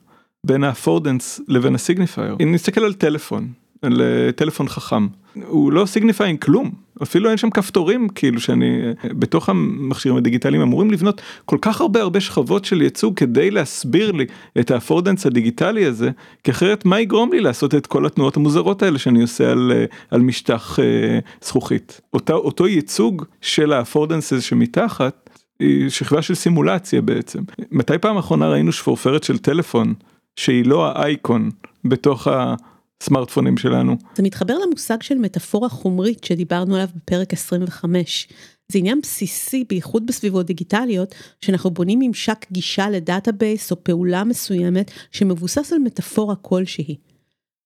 [0.47, 2.37] בין ה affordance לבין ה signifier.
[2.43, 3.49] אם נסתכל על טלפון,
[3.83, 5.07] לטלפון חכם
[5.47, 6.71] הוא לא signifying כלום.
[7.03, 12.21] אפילו אין שם כפתורים כאילו שאני בתוך המכשירים הדיגיטליים אמורים לבנות כל כך הרבה הרבה
[12.21, 14.27] שכבות של ייצוג כדי להסביר לי
[14.61, 16.11] את ה affordance הדיגיטלי הזה
[16.45, 19.73] כי אחרת מה יגרום לי לעשות את כל התנועות המוזרות האלה שאני עושה על,
[20.11, 22.01] על משטח אה, זכוכית?
[22.13, 27.39] אותו, אותו ייצוג של ה affordance הזה שמתחת היא שכבה של סימולציה בעצם.
[27.71, 29.95] מתי פעם אחרונה ראינו שפורפרת של טלפון
[30.37, 31.51] שהיא לא האייקון
[31.85, 32.55] בתוך ה...
[33.03, 33.97] הסמארטפונים שלנו.
[34.15, 38.29] זה מתחבר למושג של מטאפורה חומרית שדיברנו עליו בפרק 25.
[38.73, 44.91] זה עניין בסיסי, בייחוד בסביבות דיגיטליות, שאנחנו בונים ממשק גישה ל database או פעולה מסוימת
[45.11, 46.97] שמבוסס על מטאפורה כלשהי.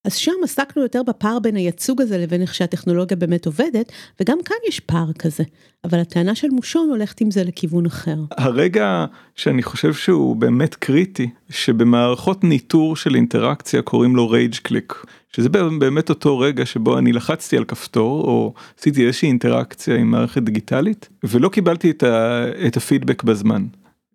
[0.06, 4.56] אז שם עסקנו יותר בפער בין הייצוג הזה לבין איך שהטכנולוגיה באמת עובדת, וגם כאן
[4.68, 5.44] יש פער כזה.
[5.84, 8.16] אבל הטענה של מושון הולכת עם זה לכיוון אחר.
[8.30, 9.04] הרגע
[9.36, 14.94] שאני חושב שהוא באמת קריטי, שבמערכות ניטור של אינטראקציה קוראים לו rage click.
[15.32, 20.42] שזה באמת אותו רגע שבו אני לחצתי על כפתור או עשיתי איזושהי אינטראקציה עם מערכת
[20.42, 23.66] דיגיטלית ולא קיבלתי את, ה, את הפידבק בזמן.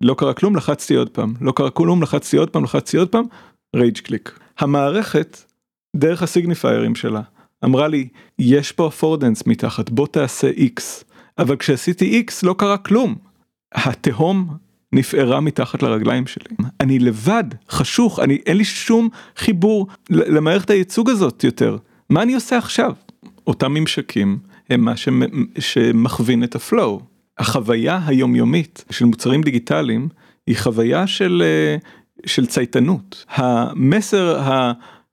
[0.02, 3.26] לא קרה כלום לחצתי עוד פעם לא קרה כלום לחצתי עוד פעם לחצתי עוד פעם
[3.76, 4.40] רייג' קליק.
[4.60, 5.51] המערכת
[5.96, 7.22] דרך הסיגניפיירים שלה
[7.66, 8.08] אמרה לי
[8.40, 11.04] יש פה אפורדנס מתחת בוא תעשה x
[11.38, 13.16] אבל כשעשיתי x לא קרה כלום.
[13.74, 14.58] התהום
[14.94, 16.56] נפערה מתחת לרגליים שלי.
[16.80, 21.78] אני לבד, חשוך, אני, אין לי שום חיבור למערכת הייצוג הזאת יותר.
[22.10, 22.94] מה אני עושה עכשיו?
[23.48, 24.94] אותם ממשקים הם מה
[25.60, 27.02] שמכווין את הפלואו.
[27.38, 30.10] החוויה היומיומית של מוצרים דיגיטליים
[30.48, 31.78] היא חוויה של, אה,
[32.26, 33.26] של צייתנות.
[33.30, 34.40] המסר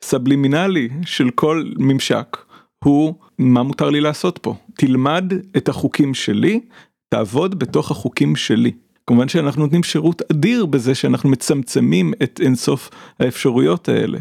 [0.03, 2.37] הסבלימינלי של כל ממשק
[2.85, 4.55] הוא מה מותר לי לעשות פה.
[4.77, 6.61] תלמד את החוקים שלי,
[7.09, 8.73] תעבוד בתוך החוקים שלי.
[9.07, 14.19] כמובן שאנחנו נותנים שירות אדיר בזה שאנחנו מצמצמים את אינסוף האפשרויות האלה,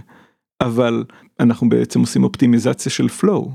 [0.61, 1.03] אבל
[1.39, 3.49] אנחנו בעצם עושים אופטימיזציה של flow.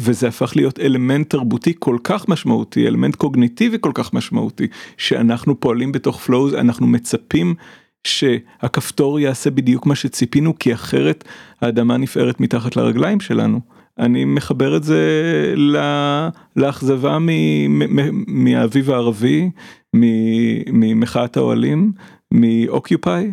[0.00, 4.66] וזה הפך להיות אלמנט תרבותי כל כך משמעותי, אלמנט קוגניטיבי כל כך משמעותי,
[4.96, 7.54] שאנחנו פועלים בתוך flow, אנחנו מצפים
[8.08, 11.24] שהכפתור יעשה בדיוק מה שציפינו, כי אחרת
[11.60, 13.60] האדמה נפערת מתחת לרגליים שלנו.
[13.98, 15.00] אני מחבר את זה
[16.56, 17.18] לאכזבה
[18.26, 19.50] מהאביב הערבי,
[20.72, 21.92] ממחאת האוהלים,
[22.32, 23.30] מאוקיופאי,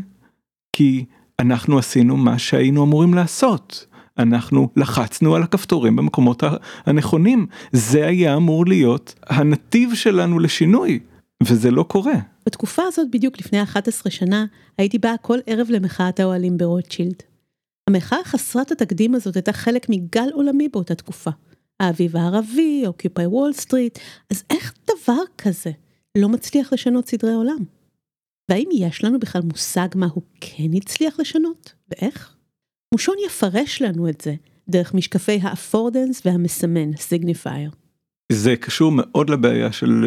[0.74, 1.06] כי
[1.40, 3.86] אנחנו עשינו מה שהיינו אמורים לעשות.
[4.20, 6.44] אנחנו לחצנו על הכפתורים במקומות
[6.86, 11.00] הנכונים, זה היה אמור להיות הנתיב שלנו לשינוי,
[11.44, 12.35] וזה לא קורה.
[12.46, 14.46] בתקופה הזאת בדיוק לפני 11 שנה
[14.78, 17.24] הייתי באה כל ערב למחאת האוהלים ברוטשילד.
[17.90, 21.32] המחאה חסרת התקדים הזאת הייתה חלק מגל עולמי באותה תקופה.
[21.80, 24.00] האביב הערבי, אוקיופאי וול סטריט,
[24.32, 25.72] אז איך דבר כזה
[26.18, 27.66] לא מצליח לשנות סדרי עולם?
[28.50, 32.36] והאם יש לנו בכלל מושג מה הוא כן הצליח לשנות, ואיך?
[32.94, 34.36] מושון יפרש לנו את זה
[34.70, 37.72] דרך משקפי ה affordance והמסמן, signifier.
[38.32, 40.06] זה קשור מאוד לבעיה של,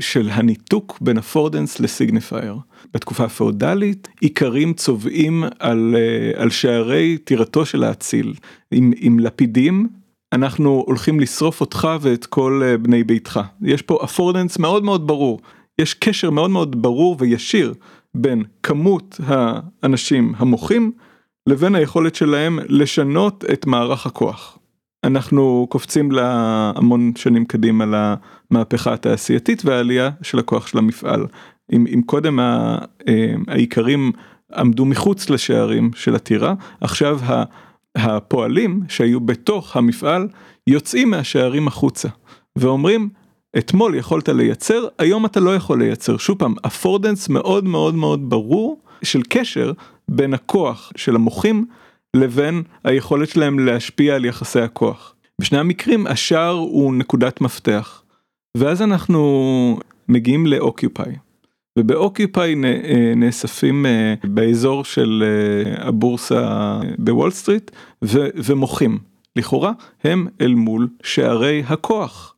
[0.00, 2.56] של הניתוק בין affordance ל signifier.
[2.94, 5.96] בתקופה הפאודלית איכרים צובאים על,
[6.36, 8.34] על שערי טירתו של האציל
[8.70, 9.88] עם, עם לפידים
[10.32, 13.40] אנחנו הולכים לשרוף אותך ואת כל בני ביתך.
[13.62, 15.40] יש פה אפורדנס מאוד מאוד ברור.
[15.80, 17.74] יש קשר מאוד מאוד ברור וישיר
[18.14, 20.92] בין כמות האנשים המוחים
[21.46, 24.58] לבין היכולת שלהם לשנות את מערך הכוח.
[25.04, 27.84] אנחנו קופצים להמון שנים קדימה
[28.50, 31.26] למהפכה התעשייתית והעלייה של הכוח של המפעל.
[31.72, 32.38] אם, אם קודם
[33.48, 34.12] האיכרים
[34.56, 37.20] עמדו מחוץ לשערים של הטירה, עכשיו
[37.96, 40.28] הפועלים שהיו בתוך המפעל
[40.66, 42.08] יוצאים מהשערים החוצה
[42.56, 43.08] ואומרים
[43.58, 46.16] אתמול יכולת לייצר, היום אתה לא יכול לייצר.
[46.16, 49.72] שוב פעם, affordance מאוד מאוד מאוד ברור של קשר
[50.08, 51.66] בין הכוח של המוחים
[52.16, 55.14] לבין היכולת שלהם להשפיע על יחסי הכוח.
[55.40, 58.02] בשני המקרים השער הוא נקודת מפתח.
[58.56, 61.12] ואז אנחנו מגיעים ל Occupy.
[61.78, 67.70] וב Occupy אה, נאספים אה, באזור של אה, הבורסה בוול סטריט
[68.34, 68.98] ומוחים.
[69.36, 69.72] לכאורה
[70.04, 72.34] הם אל מול שערי הכוח.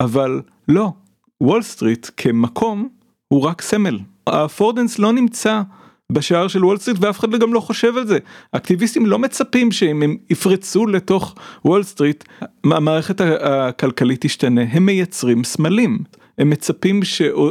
[0.00, 0.92] אבל לא,
[1.40, 2.88] וול סטריט כמקום
[3.28, 3.98] הוא רק סמל.
[4.26, 5.62] ה affordance לא נמצא
[6.10, 8.18] בשער של וול סטריט ואף אחד גם לא חושב על זה.
[8.52, 12.24] אקטיביסטים לא מצפים שאם הם יפרצו לתוך וול סטריט
[12.64, 15.98] המערכת הכלכלית תשתנה, הם מייצרים סמלים.
[16.38, 17.00] הם מצפים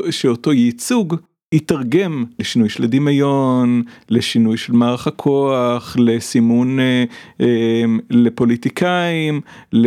[0.09, 1.15] שאותו ייצוג
[1.51, 7.03] יתרגם לשינוי של הדמיון, לשינוי של מערך הכוח, לסימון אה,
[7.41, 9.41] אה, לפוליטיקאים,
[9.75, 9.79] אה,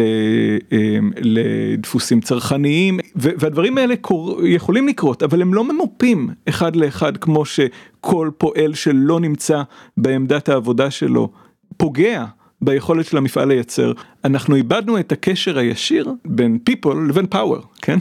[1.16, 8.31] לדפוסים צרכניים, והדברים האלה קור, יכולים לקרות, אבל הם לא ממופים אחד לאחד כמו שכל
[8.38, 9.62] פועל שלא נמצא
[9.96, 11.31] בעמדת העבודה שלו
[11.77, 12.25] פוגע.
[12.64, 13.92] ביכולת של המפעל לייצר,
[14.25, 17.98] אנחנו איבדנו את הקשר הישיר בין people לבין power, כן?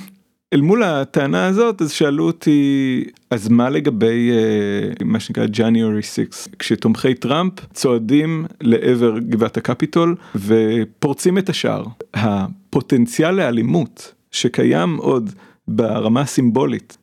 [0.54, 6.48] אל מול הטענה הזאת אז שאלו אותי אז מה לגבי uh, מה שנקרא January 6
[6.60, 11.84] כשתומכי טראמפ צועדים לעבר גבעת הקפיטול ופורצים את השער
[12.14, 15.30] הפוטנציאל לאלימות שקיים עוד
[15.68, 16.98] ברמה הסימבולית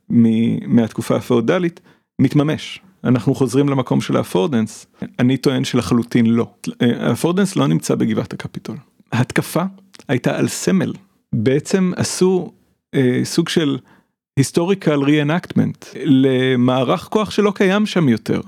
[0.67, 1.81] מהתקופה הפאודלית
[2.19, 2.81] מתממש.
[3.05, 4.87] אנחנו חוזרים למקום של ה affordance,
[5.19, 6.51] אני טוען שלחלוטין לא.
[6.81, 8.77] ה affordance לא נמצא בגבעת הקפיטול.
[9.13, 9.63] התקפה
[10.09, 10.93] הייתה על סמל.
[11.33, 12.53] בעצם עשו
[13.25, 13.79] סוג של
[14.39, 18.41] היסטוריקל ריאנקטמנט למערך כוח שלא קיים שם יותר.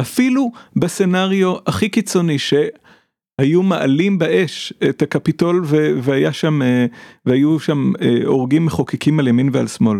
[0.00, 5.64] אפילו בסצנריו הכי קיצוני שהיו מעלים באש את הקפיטול
[6.02, 6.86] והיה שם אה,
[7.26, 9.98] והיו שם אה, הורגים מחוקקים על ימין ועל שמאל.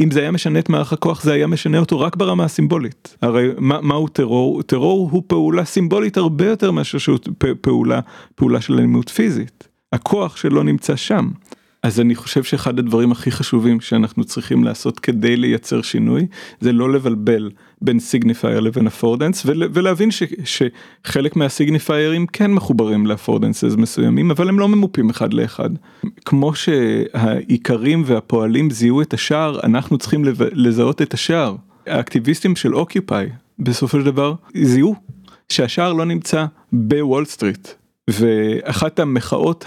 [0.00, 3.16] אם זה היה משנה את מערך הכוח זה היה משנה אותו רק ברמה הסימבולית.
[3.22, 4.62] הרי מה, מהו טרור?
[4.62, 7.18] טרור הוא פעולה סימבולית הרבה יותר מאשר שהוא
[7.60, 8.00] פעולה,
[8.34, 9.68] פעולה של אלימות פיזית.
[9.92, 11.30] הכוח שלא נמצא שם.
[11.82, 16.26] אז אני חושב שאחד הדברים הכי חשובים שאנחנו צריכים לעשות כדי לייצר שינוי
[16.60, 23.74] זה לא לבלבל בין signifier לבין affordance ולהבין ש, שחלק מהסיגניפיירים כן מחוברים ל affordances
[23.76, 25.70] מסוימים אבל הם לא ממופים אחד לאחד.
[26.24, 31.56] כמו שהאיכרים והפועלים זיהו את השער אנחנו צריכים לזהות את השער.
[31.86, 33.26] האקטיביסטים של אוקיופאי
[33.58, 34.94] בסופו של דבר זיהו
[35.48, 37.68] שהשער לא נמצא בוול סטריט
[38.10, 39.64] ואחת המחאות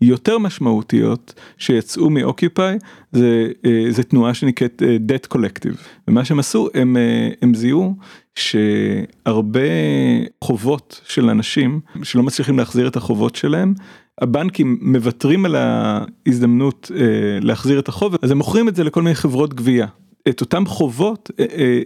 [0.00, 2.76] היותר משמעותיות שיצאו מאוקיופאי
[3.12, 5.76] זה, אה, זה תנועה שנקראת אה, debt collective
[6.08, 7.94] ומה שהם עשו הם, אה, הם זיהו
[8.34, 9.60] שהרבה
[10.44, 13.74] חובות של אנשים שלא מצליחים להחזיר את החובות שלהם
[14.20, 16.90] הבנקים מוותרים על ההזדמנות
[17.40, 19.86] להחזיר את החוב אז הם מוכרים את זה לכל מיני חברות גבייה.
[20.28, 21.30] את אותם חובות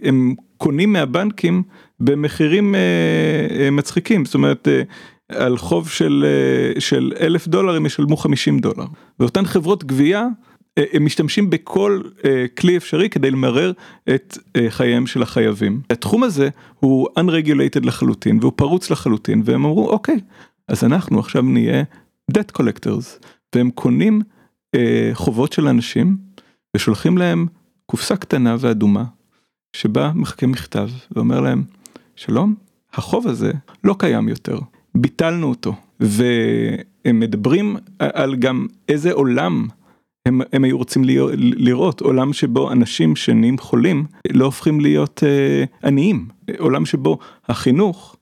[0.03, 1.62] הם קונים מהבנקים
[2.01, 2.75] במחירים
[3.73, 4.69] מצחיקים זאת אומרת
[5.29, 8.85] על חוב של אה, של אלף דולר הם ישלמו 50 דולר.
[9.21, 10.27] ואותן חברות גבייה
[10.79, 13.73] אה, הם משתמשים בכל אה, כלי אפשרי כדי למרר
[14.15, 15.81] את חייהם של החייבים.
[15.91, 16.49] התחום הזה
[16.81, 20.21] הוא unregulated לחלוטין והוא פרוץ לחלוטין והם אמרו אוקיי
[20.69, 21.83] אז אנחנו עכשיו נהיה
[22.39, 23.27] debt collectors.
[23.55, 24.23] והם קונים
[25.13, 26.17] חובות של אנשים
[26.77, 27.47] ושולחים להם
[27.87, 29.05] קופסה קטנה ואדומה
[29.77, 31.65] שבה מחכה מכתב ואומר להם
[32.17, 32.55] שלום
[32.93, 33.53] החוב הזה
[33.85, 34.59] לא קיים יותר
[34.95, 39.69] ביטלנו אותו והם מדברים על גם איזה עולם
[40.27, 45.65] הם, הם היו רוצים להיות, לראות עולם שבו אנשים שנהיים חולים לא הופכים להיות אה,
[45.89, 46.29] עניים
[46.59, 48.17] עולם שבו החינוך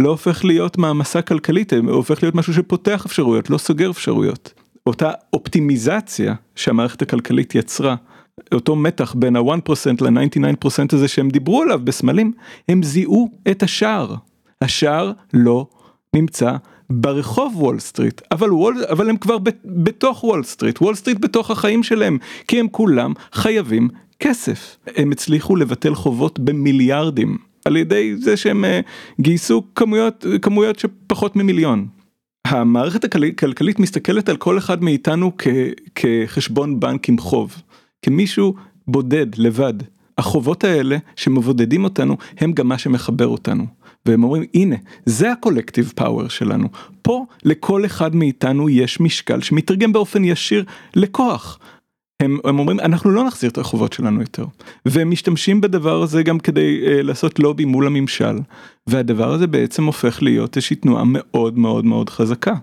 [0.00, 4.52] לא הופך להיות מעמסה כלכלית הוא הופך להיות משהו שפותח אפשרויות לא סוגר אפשרויות.
[4.86, 7.96] אותה אופטימיזציה שהמערכת הכלכלית יצרה
[8.54, 12.32] אותו מתח בין ה-1% ל-99% הזה שהם דיברו עליו בסמלים
[12.68, 14.14] הם זיהו את השער.
[14.60, 15.66] השער לא
[16.16, 16.56] נמצא
[16.90, 21.82] ברחוב וול סטריט אבל וול אבל הם כבר בתוך וול סטריט וול סטריט בתוך החיים
[21.82, 28.64] שלהם כי הם כולם חייבים כסף הם הצליחו לבטל חובות במיליארדים על ידי זה שהם
[29.20, 31.86] גייסו כמויות כמויות שפחות ממיליון.
[32.44, 35.32] המערכת הכלכלית מסתכלת על כל אחד מאיתנו
[35.94, 37.62] כחשבון בנק עם חוב
[38.02, 38.54] כמישהו
[38.88, 39.74] בודד לבד
[40.18, 43.66] החובות האלה שמבודדים אותנו הם גם מה שמחבר אותנו.
[44.06, 46.68] והם אומרים הנה זה הקולקטיב פאוור שלנו
[47.02, 51.58] פה לכל אחד מאיתנו יש משקל שמתרגם באופן ישיר לכוח.
[52.22, 54.44] הם, הם אומרים אנחנו לא נחזיר את החובות שלנו יותר
[54.86, 58.38] והם משתמשים בדבר הזה גם כדי uh, לעשות לובי מול הממשל
[58.86, 62.54] והדבר הזה בעצם הופך להיות איזושהי תנועה מאוד מאוד מאוד חזקה.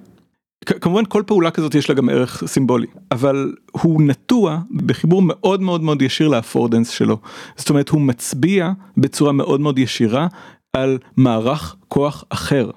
[0.65, 5.81] כמובן כל פעולה כזאת יש לה גם ערך סימבולי אבל הוא נטוע בחיבור מאוד מאוד
[5.81, 7.17] מאוד ישיר ל affordance שלו
[7.55, 10.27] זאת אומרת הוא מצביע בצורה מאוד מאוד ישירה
[10.73, 12.69] על מערך כוח אחר.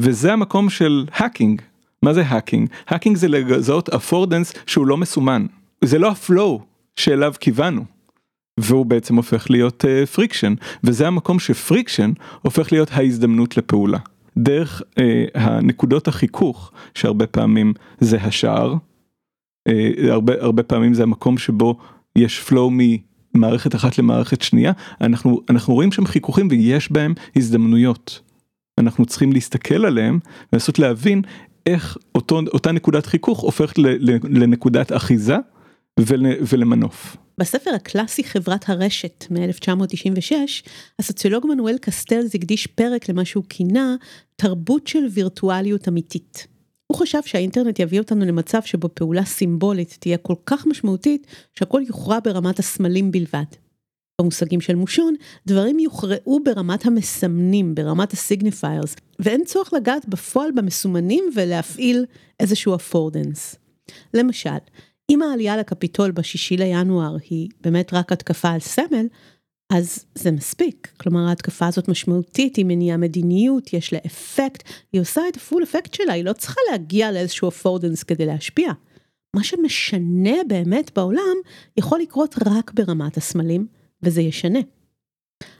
[0.00, 1.62] וזה המקום של hacking.
[2.02, 2.68] מה זה hacking?
[2.86, 5.46] hacking זה לזהות affordance שהוא לא מסומן.
[5.84, 6.60] זה לא ה flow
[6.96, 7.84] שאליו כיוונו.
[8.60, 9.84] והוא בעצם הופך להיות
[10.14, 12.12] friction uh, וזה המקום ש friction
[12.42, 13.98] הופך להיות ההזדמנות לפעולה.
[14.36, 15.02] דרך uh,
[15.34, 18.74] הנקודות החיכוך שהרבה פעמים זה השער,
[19.68, 19.72] uh,
[20.10, 21.78] הרבה הרבה פעמים זה המקום שבו
[22.16, 22.70] יש flow
[23.36, 28.20] מערכת אחת למערכת שנייה, אנחנו, אנחנו רואים שם חיכוכים ויש בהם הזדמנויות.
[28.78, 30.18] אנחנו צריכים להסתכל עליהם
[30.52, 31.22] ולנסות להבין
[31.66, 33.78] איך אותו, אותה נקודת חיכוך הופכת
[34.24, 35.36] לנקודת אחיזה
[36.00, 37.16] ול, ולמנוף.
[37.38, 40.32] בספר הקלאסי חברת הרשת מ-1996,
[40.98, 43.96] הסוציולוג מנואל קסטלס הקדיש פרק למה שהוא כינה
[44.36, 46.55] תרבות של וירטואליות אמיתית.
[46.86, 52.18] הוא חשב שהאינטרנט יביא אותנו למצב שבו פעולה סימבולית תהיה כל כך משמעותית שהכל יוכרע
[52.24, 53.44] ברמת הסמלים בלבד.
[54.20, 55.14] במושגים של מושון,
[55.46, 62.04] דברים יוכרעו ברמת המסמנים, ברמת הסיגניפיירס, ואין צורך לגעת בפועל במסומנים ולהפעיל
[62.40, 63.56] איזשהו אפורדנס.
[64.14, 64.50] למשל,
[65.10, 69.06] אם העלייה לקפיטול בשישי לינואר היא באמת רק התקפה על סמל,
[69.72, 75.22] אז זה מספיק, כלומר ההתקפה הזאת משמעותית, היא מניעה מדיניות, יש לה אפקט, היא עושה
[75.28, 78.72] את הפול אפקט שלה, היא לא צריכה להגיע לאיזשהו אפורדנס כדי להשפיע.
[79.36, 81.36] מה שמשנה באמת בעולם
[81.76, 83.66] יכול לקרות רק ברמת הסמלים,
[84.02, 84.58] וזה ישנה.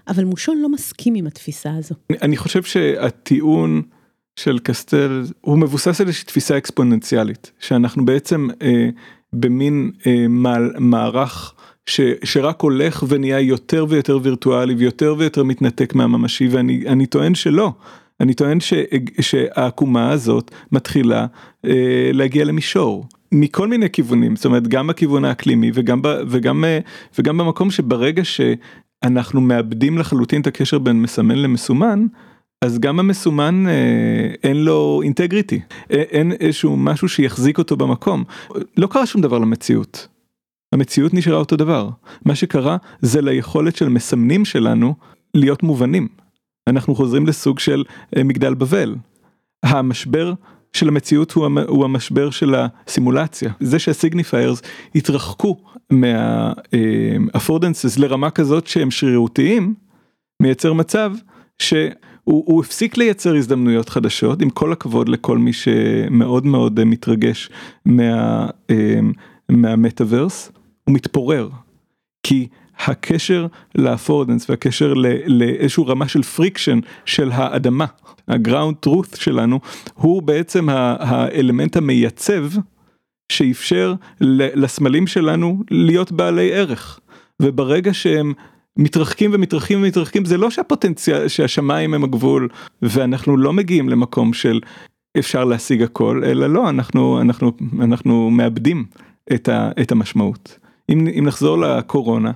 [0.08, 1.94] אבל מושון לא מסכים עם התפיסה הזו.
[2.22, 3.82] אני חושב שהטיעון
[4.36, 8.88] של קסטל הוא מבוסס על איזושהי תפיסה אקספוננציאלית, שאנחנו בעצם אה,
[9.32, 11.54] במין אה, מעל, מערך
[12.24, 17.72] שרק הולך ונהיה יותר ויותר וירטואלי ויותר ויותר מתנתק מהממשי ואני טוען שלא.
[18.20, 18.74] אני טוען ש,
[19.20, 21.26] שהעקומה הזאת מתחילה
[21.66, 24.36] אה, להגיע למישור מכל מיני כיוונים.
[24.36, 26.78] זאת אומרת גם בכיוון האקלימי וגם ב, וגם אה,
[27.18, 32.06] וגם במקום שברגע שאנחנו מאבדים לחלוטין את הקשר בין מסמן למסומן
[32.62, 35.60] אז גם המסומן אה, אין לו אינטגריטי.
[35.90, 38.24] אין איזשהו משהו שיחזיק אותו במקום.
[38.76, 40.08] לא קרה שום דבר למציאות
[40.72, 41.88] המציאות נשארה אותו דבר.
[42.24, 44.94] מה שקרה זה ליכולת של מסמנים שלנו
[45.34, 46.08] להיות מובנים.
[46.68, 47.84] אנחנו חוזרים לסוג של
[48.16, 48.94] אה, מגדל בבל.
[49.62, 50.32] המשבר
[50.72, 51.32] של המציאות
[51.68, 53.52] הוא המשבר של הסימולציה.
[53.60, 54.62] זה שהסיגניפיירס
[54.94, 55.56] התרחקו
[55.90, 59.74] מהאפורדנסס אה, לרמה כזאת שהם שרירותיים,
[60.42, 61.12] מייצר מצב
[61.58, 67.50] שהוא הפסיק לייצר הזדמנויות חדשות, עם כל הכבוד לכל מי שמאוד מאוד מתרגש
[67.84, 69.00] מה, אה,
[69.48, 70.52] מהמטאברס.
[70.88, 71.48] הוא מתפורר.
[72.22, 74.94] כי הקשר ל affordance והקשר
[75.26, 77.86] לאיזשהו רמה של friction של האדמה,
[78.28, 79.60] ה ground truth שלנו,
[79.94, 82.44] הוא בעצם האלמנט המייצב
[83.32, 87.00] שאפשר לסמלים שלנו להיות בעלי ערך.
[87.42, 88.32] וברגע שהם
[88.76, 92.48] מתרחקים ומתרחקים ומתרחקים זה לא שהפוטנציאל שהשמיים הם הגבול
[92.82, 94.60] ואנחנו לא מגיעים למקום של
[95.18, 98.84] אפשר להשיג הכל אלא לא אנחנו אנחנו אנחנו מאבדים
[99.32, 100.65] את, ה, את המשמעות.
[100.88, 102.30] אם, אם נחזור לקורונה,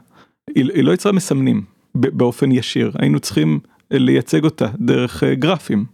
[0.55, 1.63] היא, היא לא יצרה מסמנים
[1.95, 5.85] באופן ישיר, היינו צריכים לייצג אותה דרך אה, גרפים.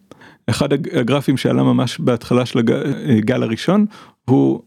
[0.51, 2.59] אחד הגרפים שעלה ממש בהתחלה של
[3.19, 3.87] הגל הראשון
[4.25, 4.61] הוא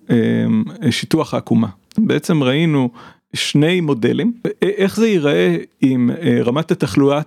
[0.89, 1.67] שיטוח העקומה.
[1.97, 2.89] בעצם ראינו
[3.33, 6.09] שני מודלים, איך זה ייראה אם
[6.45, 7.21] רמת התחלואה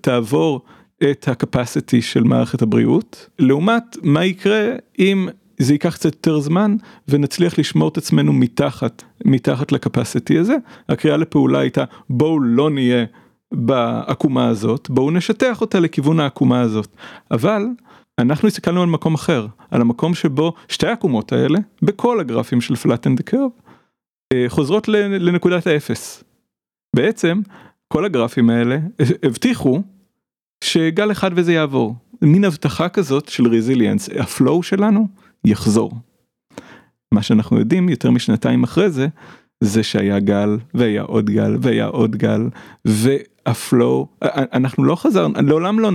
[0.00, 0.60] תעבור
[1.10, 5.28] את הקפסיטי של מערכת הבריאות, לעומת מה יקרה אם
[5.58, 6.76] זה ייקח קצת יותר זמן
[7.08, 10.56] ונצליח לשמור את עצמנו מתחת, מתחת לקפסיטי הזה.
[10.88, 13.04] הקריאה לפעולה הייתה בואו לא נהיה
[13.52, 16.96] בעקומה הזאת, בואו נשטח אותה לכיוון העקומה הזאת.
[17.30, 17.66] אבל
[18.18, 23.20] אנחנו הסתכלנו על מקום אחר, על המקום שבו שתי העקומות האלה, בכל הגרפים של flatten
[23.20, 23.68] the curve,
[24.48, 26.24] חוזרות לנקודת האפס.
[26.96, 27.40] בעצם
[27.88, 28.78] כל הגרפים האלה
[29.22, 29.82] הבטיחו
[30.64, 31.94] שגל אחד וזה יעבור.
[32.22, 35.08] מין הבטחה כזאת של רזיליאנס, הפלואו שלנו
[35.44, 35.92] יחזור.
[37.12, 39.08] מה שאנחנו יודעים יותר משנתיים אחרי זה,
[39.60, 42.48] זה שהיה גל והיה עוד גל והיה עוד גל
[42.84, 44.06] והפלואו,
[44.52, 45.90] אנחנו לא חזרנו, לעולם לא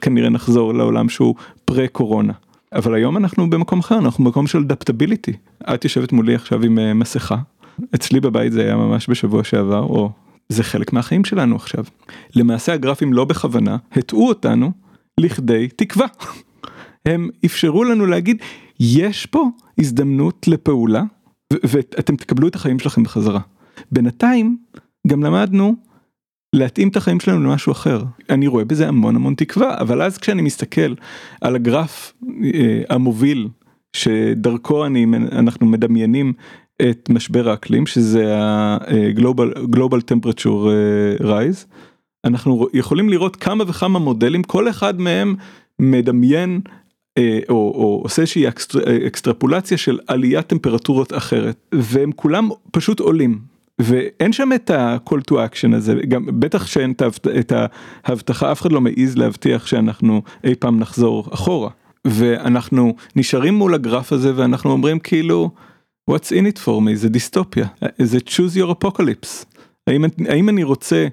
[0.00, 1.34] כנראה נחזור לעולם שהוא
[1.64, 2.32] פרה קורונה.
[2.74, 5.32] אבל היום אנחנו במקום אחר, אנחנו במקום של אדפטביליטי.
[5.74, 7.36] את יושבת מולי עכשיו עם מסכה,
[7.94, 10.10] אצלי בבית זה היה ממש בשבוע שעבר, או
[10.48, 11.84] זה חלק מהחיים שלנו עכשיו.
[12.36, 14.72] למעשה הגרפים לא בכוונה הטעו אותנו
[15.18, 16.06] לכדי תקווה.
[17.06, 18.36] הם אפשרו לנו להגיד
[18.82, 21.02] יש פה הזדמנות לפעולה
[21.52, 23.40] ואתם תקבלו את החיים שלכם בחזרה.
[23.92, 24.56] בינתיים
[25.06, 25.74] גם למדנו
[26.52, 28.04] להתאים את החיים שלנו למשהו אחר.
[28.30, 30.94] אני רואה בזה המון המון תקווה אבל אז כשאני מסתכל
[31.40, 32.12] על הגרף
[32.44, 33.48] אה, המוביל
[33.92, 36.32] שדרכו אני אנחנו מדמיינים
[36.82, 40.68] את משבר האקלים שזה ה-global global temperature
[41.20, 41.66] rise.
[42.24, 45.34] אנחנו יכולים לראות כמה וכמה מודלים כל אחד מהם
[45.78, 46.60] מדמיין
[47.18, 48.44] או, או עושה איזושהי
[49.06, 53.38] אקסטרפולציה של עליית טמפרטורות אחרת והם כולם פשוט עולים
[53.78, 56.92] ואין שם את ה-call to action הזה גם בטח שאין
[57.40, 57.52] את
[58.04, 61.70] ההבטחה אף אחד לא מעז להבטיח שאנחנו אי פעם נחזור אחורה.
[62.06, 65.50] ואנחנו נשארים מול הגרף הזה ואנחנו אומרים כאילו.
[66.10, 66.94] what's in it for me?
[66.94, 67.66] זה דיסטופיה.
[67.98, 69.44] זה choose your apocalypse.
[69.86, 71.06] האם, האם אני רוצה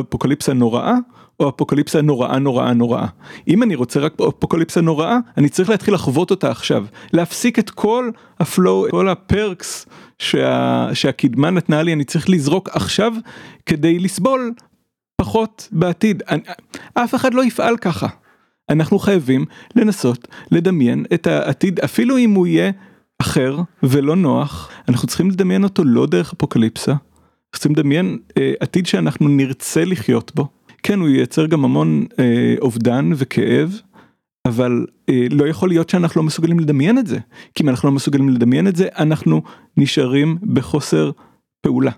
[0.00, 0.94] אפוקליפסה נוראה
[1.40, 3.06] או אפוקליפסה נוראה נוראה נוראה.
[3.48, 6.84] אם אני רוצה רק אפוקליפסה נוראה אני צריך להתחיל לחוות אותה עכשיו.
[7.12, 8.10] להפסיק את כל
[8.40, 9.86] הפלואו כל הפרקס
[10.18, 13.12] שה, שהקדמה נתנה לי אני צריך לזרוק עכשיו
[13.66, 14.52] כדי לסבול
[15.16, 16.22] פחות בעתיד.
[16.28, 16.40] אני,
[16.94, 18.06] אף אחד לא יפעל ככה.
[18.68, 19.44] אנחנו חייבים
[19.76, 21.80] לנסות לדמיין את העתיד.
[21.80, 22.70] אפילו אם הוא יהיה
[23.18, 26.94] אחר ולא נוח, אנחנו צריכים לדמיין אותו לא דרך אפוקליפסה,
[27.52, 30.48] צריכים לדמיין אה, עתיד שאנחנו נרצה לחיות בו.
[30.86, 33.80] כן, הוא ייצר גם המון אה, אובדן וכאב,
[34.48, 37.18] אבל אה, לא יכול להיות שאנחנו לא מסוגלים לדמיין את זה,
[37.54, 39.42] כי אם אנחנו לא מסוגלים לדמיין את זה, אנחנו
[39.76, 41.10] נשארים בחוסר
[41.60, 41.90] פעולה.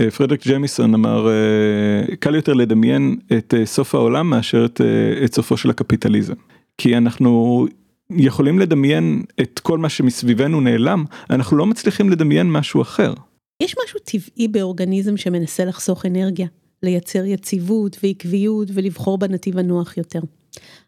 [0.00, 5.24] אה, פרדריק ג'מיסון אמר, אה, קל יותר לדמיין את אה, סוף העולם מאשר את, אה,
[5.24, 6.34] את סופו של הקפיטליזם.
[6.78, 7.66] כי אנחנו
[8.10, 13.14] יכולים לדמיין את כל מה שמסביבנו נעלם, אנחנו לא מצליחים לדמיין משהו אחר.
[13.62, 16.46] יש משהו טבעי באורגניזם שמנסה לחסוך אנרגיה,
[16.82, 20.20] לייצר יציבות ועקביות ולבחור בנתיב הנוח יותר.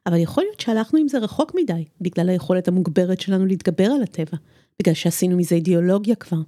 [0.07, 4.39] אבל יכול להיות שהלכנו עם זה רחוק מדי, בגלל היכולת המוגברת שלנו להתגבר על הטבע,
[4.83, 6.39] בגלל שעשינו מזה אידיאולוגיה כבר.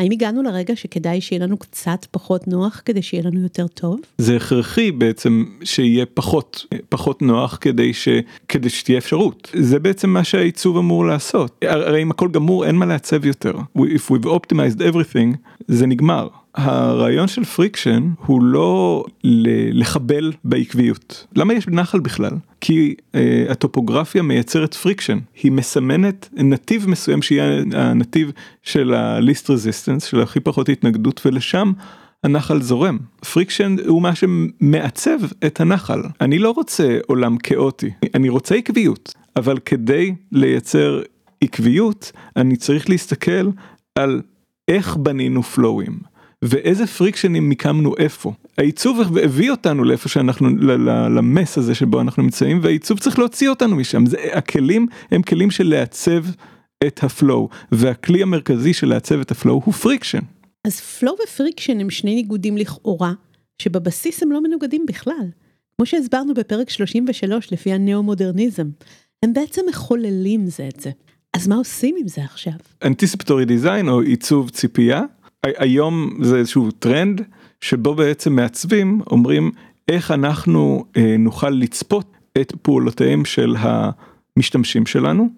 [0.00, 4.00] האם הגענו לרגע שכדאי שיהיה לנו קצת פחות נוח כדי שיהיה לנו יותר טוב?
[4.18, 8.08] זה הכרחי בעצם שיהיה פחות פחות נוח כדי ש...
[8.48, 12.86] כדי שתהיה אפשרות זה בעצם מה שהעיצוב אמור לעשות הרי אם הכל גמור אין מה
[12.86, 15.36] לעצב יותר if we've optimized everything
[15.68, 16.28] זה נגמר.
[16.54, 19.04] הרעיון של friction הוא לא
[19.72, 21.26] לחבל בעקביות.
[21.36, 22.32] למה יש נחל בכלל?
[22.60, 23.16] כי uh,
[23.50, 28.32] הטופוגרפיה מייצרת friction, היא מסמנת נתיב מסוים שיהיה הנתיב
[28.62, 31.72] של ה-least resistance, של הכי פחות התנגדות ולשם
[32.24, 32.98] הנחל זורם.
[33.32, 36.02] friction הוא מה שמעצב את הנחל.
[36.20, 41.02] אני לא רוצה עולם כאוטי, אני רוצה עקביות, אבל כדי לייצר
[41.40, 43.50] עקביות אני צריך להסתכל
[43.94, 44.22] על
[44.68, 46.11] איך בנינו פלואים.
[46.42, 48.32] ואיזה פריקשנים מיקמנו איפה.
[48.58, 50.48] העיצוב הביא אותנו לאיפה שאנחנו,
[51.16, 54.06] ל mess הזה שבו אנחנו נמצאים, והעיצוב צריך להוציא אותנו משם.
[54.06, 56.24] זה, הכלים הם כלים של לעצב
[56.86, 60.18] את ה flow, והכלי המרכזי של לעצב את ה flow הוא friction.
[60.66, 63.12] אז flow ו friction הם שני ניגודים לכאורה,
[63.58, 65.26] שבבסיס הם לא מנוגדים בכלל.
[65.76, 68.68] כמו שהסברנו בפרק 33 לפי הנאו-מודרניזם,
[69.22, 70.90] הם בעצם מחוללים זה את זה.
[71.34, 72.52] אז מה עושים עם זה עכשיו?
[72.84, 75.02] anticipatory design או עיצוב ציפייה
[75.46, 77.20] היום זה איזשהו טרנד
[77.60, 79.50] שבו בעצם מעצבים אומרים
[79.88, 85.28] איך אנחנו אה, נוכל לצפות את פעולותיהם של המשתמשים שלנו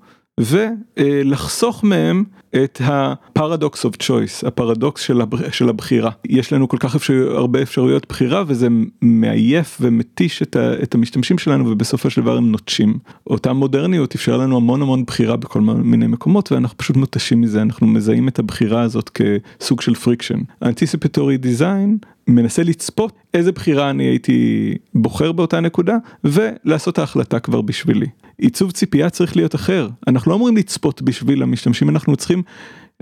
[0.40, 2.24] ולחסוך מהם
[2.64, 5.50] את ה paradox of choice, הפרדוקס של, הב...
[5.50, 6.10] של הבחירה.
[6.28, 7.32] יש לנו כל כך אפשר...
[7.36, 8.68] הרבה אפשרויות בחירה וזה
[9.02, 10.82] מעייף ומתיש את, ה...
[10.82, 12.98] את המשתמשים שלנו ובסופו של דבר הם נוטשים.
[13.26, 17.86] אותה מודרניות אפשר לנו המון המון בחירה בכל מיני מקומות ואנחנו פשוט מותשים מזה, אנחנו
[17.86, 20.38] מזהים את הבחירה הזאת כסוג של friction.
[20.60, 27.60] ה anticipatory design מנסה לצפות איזה בחירה אני הייתי בוחר באותה נקודה ולעשות ההחלטה כבר
[27.60, 28.06] בשבילי.
[28.38, 32.42] עיצוב ציפייה צריך להיות אחר, אנחנו לא אמורים לצפות בשביל המשתמשים, אנחנו צריכים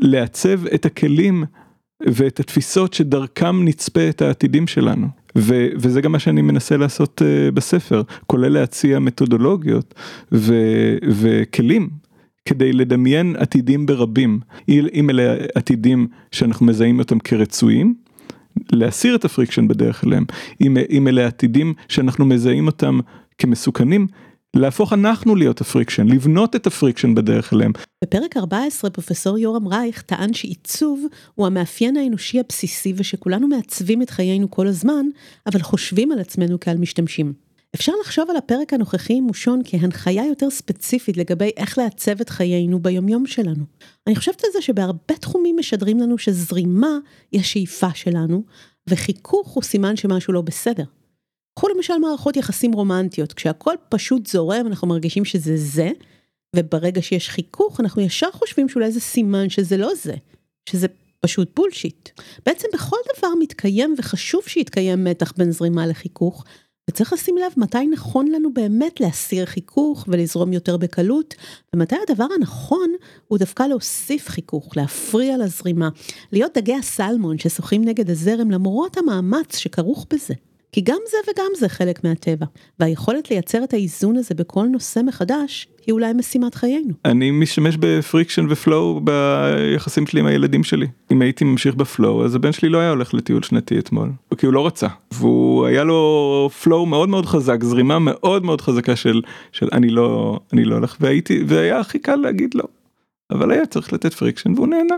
[0.00, 1.44] לעצב את הכלים
[2.06, 5.06] ואת התפיסות שדרכם נצפה את העתידים שלנו.
[5.38, 9.94] ו- וזה גם מה שאני מנסה לעשות uh, בספר, כולל להציע מתודולוגיות
[10.32, 11.88] ו- וכלים
[12.44, 17.94] כדי לדמיין עתידים ברבים, אם אלה עתידים שאנחנו מזהים אותם כרצויים,
[18.72, 20.24] להסיר את ה friction בדרך אליהם,
[20.60, 23.00] אם, אם אלה עתידים שאנחנו מזהים אותם
[23.38, 24.06] כמסוכנים,
[24.56, 27.72] להפוך אנחנו להיות ה friction, לבנות את ה friction בדרך אליהם.
[28.04, 34.50] בפרק 14 פרופסור יורם רייך טען שעיצוב הוא המאפיין האנושי הבסיסי ושכולנו מעצבים את חיינו
[34.50, 35.06] כל הזמן,
[35.46, 37.32] אבל חושבים על עצמנו כעל משתמשים.
[37.74, 42.78] אפשר לחשוב על הפרק הנוכחי עם מושון כהנחיה יותר ספציפית לגבי איך לעצב את חיינו
[42.78, 43.64] ביומיום שלנו.
[44.06, 46.98] אני חושבת על זה שבהרבה תחומים משדרים לנו שזרימה
[47.32, 48.42] היא השאיפה שלנו,
[48.90, 50.84] וחיכוך הוא סימן שמשהו לא בסדר.
[51.54, 55.90] קחו למשל מערכות יחסים רומנטיות, כשהכל פשוט זורם אנחנו מרגישים שזה זה,
[56.56, 60.14] וברגע שיש חיכוך אנחנו ישר חושבים שאולי זה סימן שזה לא זה,
[60.68, 60.86] שזה
[61.20, 62.08] פשוט בולשיט.
[62.46, 66.44] בעצם בכל דבר מתקיים וחשוב שיתקיים מתח בין זרימה לחיכוך,
[66.90, 71.34] וצריך לשים לב מתי נכון לנו באמת להסיר חיכוך ולזרום יותר בקלות,
[71.74, 72.90] ומתי הדבר הנכון
[73.28, 75.88] הוא דווקא להוסיף חיכוך, להפריע לזרימה,
[76.32, 80.34] להיות דגי הסלמון ששוחים נגד הזרם למרות המאמץ שכרוך בזה.
[80.74, 82.46] כי גם זה וגם זה חלק מהטבע,
[82.80, 86.92] והיכולת לייצר את האיזון הזה בכל נושא מחדש, היא אולי משימת חיינו.
[87.04, 90.86] אני משתמש ב friction ו flow ביחסים שלי עם הילדים שלי.
[91.12, 94.46] אם הייתי ממשיך ב flow, אז הבן שלי לא היה הולך לטיול שנתי אתמול, כי
[94.46, 94.86] הוא לא רצה.
[95.12, 100.38] והוא היה לו flow מאוד מאוד חזק, זרימה מאוד מאוד חזקה של, של אני לא,
[100.52, 102.64] אני לא הולך, והייתי, והיה הכי קל להגיד לא.
[103.30, 104.96] אבל היה צריך לתת friction והוא נהנה.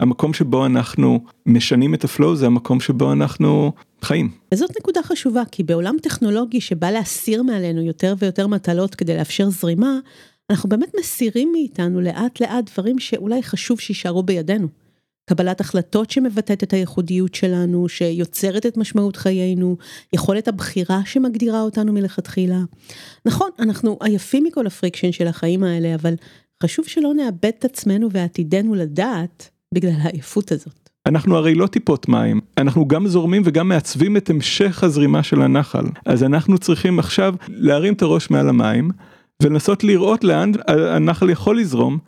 [0.00, 3.72] המקום שבו אנחנו משנים את ה flow זה המקום שבו אנחנו
[4.06, 4.30] חיים.
[4.54, 9.98] וזאת נקודה חשובה, כי בעולם טכנולוגי שבא להסיר מעלינו יותר ויותר מטלות כדי לאפשר זרימה,
[10.50, 14.68] אנחנו באמת מסירים מאיתנו לאט לאט דברים שאולי חשוב שיישארו בידינו.
[15.30, 19.76] קבלת החלטות שמבטאת את הייחודיות שלנו, שיוצרת את משמעות חיינו,
[20.12, 22.60] יכולת הבחירה שמגדירה אותנו מלכתחילה.
[23.24, 26.14] נכון, אנחנו עייפים מכל ה friction של החיים האלה, אבל
[26.62, 30.85] חשוב שלא נאבד את עצמנו ועתידנו לדעת בגלל העייפות הזאת.
[31.06, 35.84] אנחנו הרי לא טיפות מים, אנחנו גם זורמים וגם מעצבים את המשך הזרימה של הנחל.
[36.06, 38.90] אז אנחנו צריכים עכשיו להרים את הראש מעל המים
[39.42, 41.98] ולנסות לראות לאן הנחל יכול לזרום,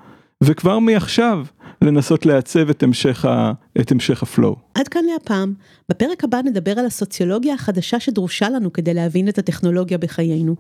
[0.45, 1.45] וכבר מעכשיו
[1.83, 4.57] לנסות לעצב את המשך, ה, את המשך ה flow.
[4.75, 5.55] עד כאן להפעם.
[5.89, 10.55] בפרק הבא נדבר על הסוציולוגיה החדשה שדרושה לנו כדי להבין את הטכנולוגיה בחיינו.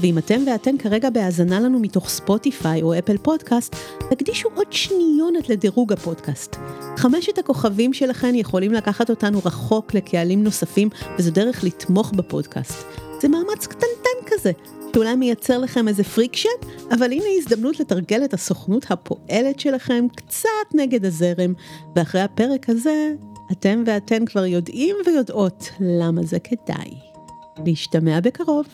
[0.00, 3.76] ואם אתם ואתן כרגע בהאזנה לנו מתוך ספוטיפיי או אפל פודקאסט,
[4.10, 6.56] תקדישו עוד שניונת לדירוג הפודקאסט.
[6.96, 12.86] חמשת הכוכבים שלכם יכולים לקחת אותנו רחוק לקהלים נוספים, וזו דרך לתמוך בפודקאסט.
[13.20, 14.52] זה מאמץ קטנטן כזה,
[14.94, 16.48] שאולי מייצר לכם איזה friction,
[16.90, 21.54] אבל הנה הזדמנות לתרגל את הסוכנות הפועלת שלכם קצת נגד הזרם,
[21.96, 23.12] ואחרי הפרק הזה,
[23.52, 26.94] אתם ואתן כבר יודעים ויודעות למה זה כדאי.
[27.66, 28.66] להשתמע בקרוב.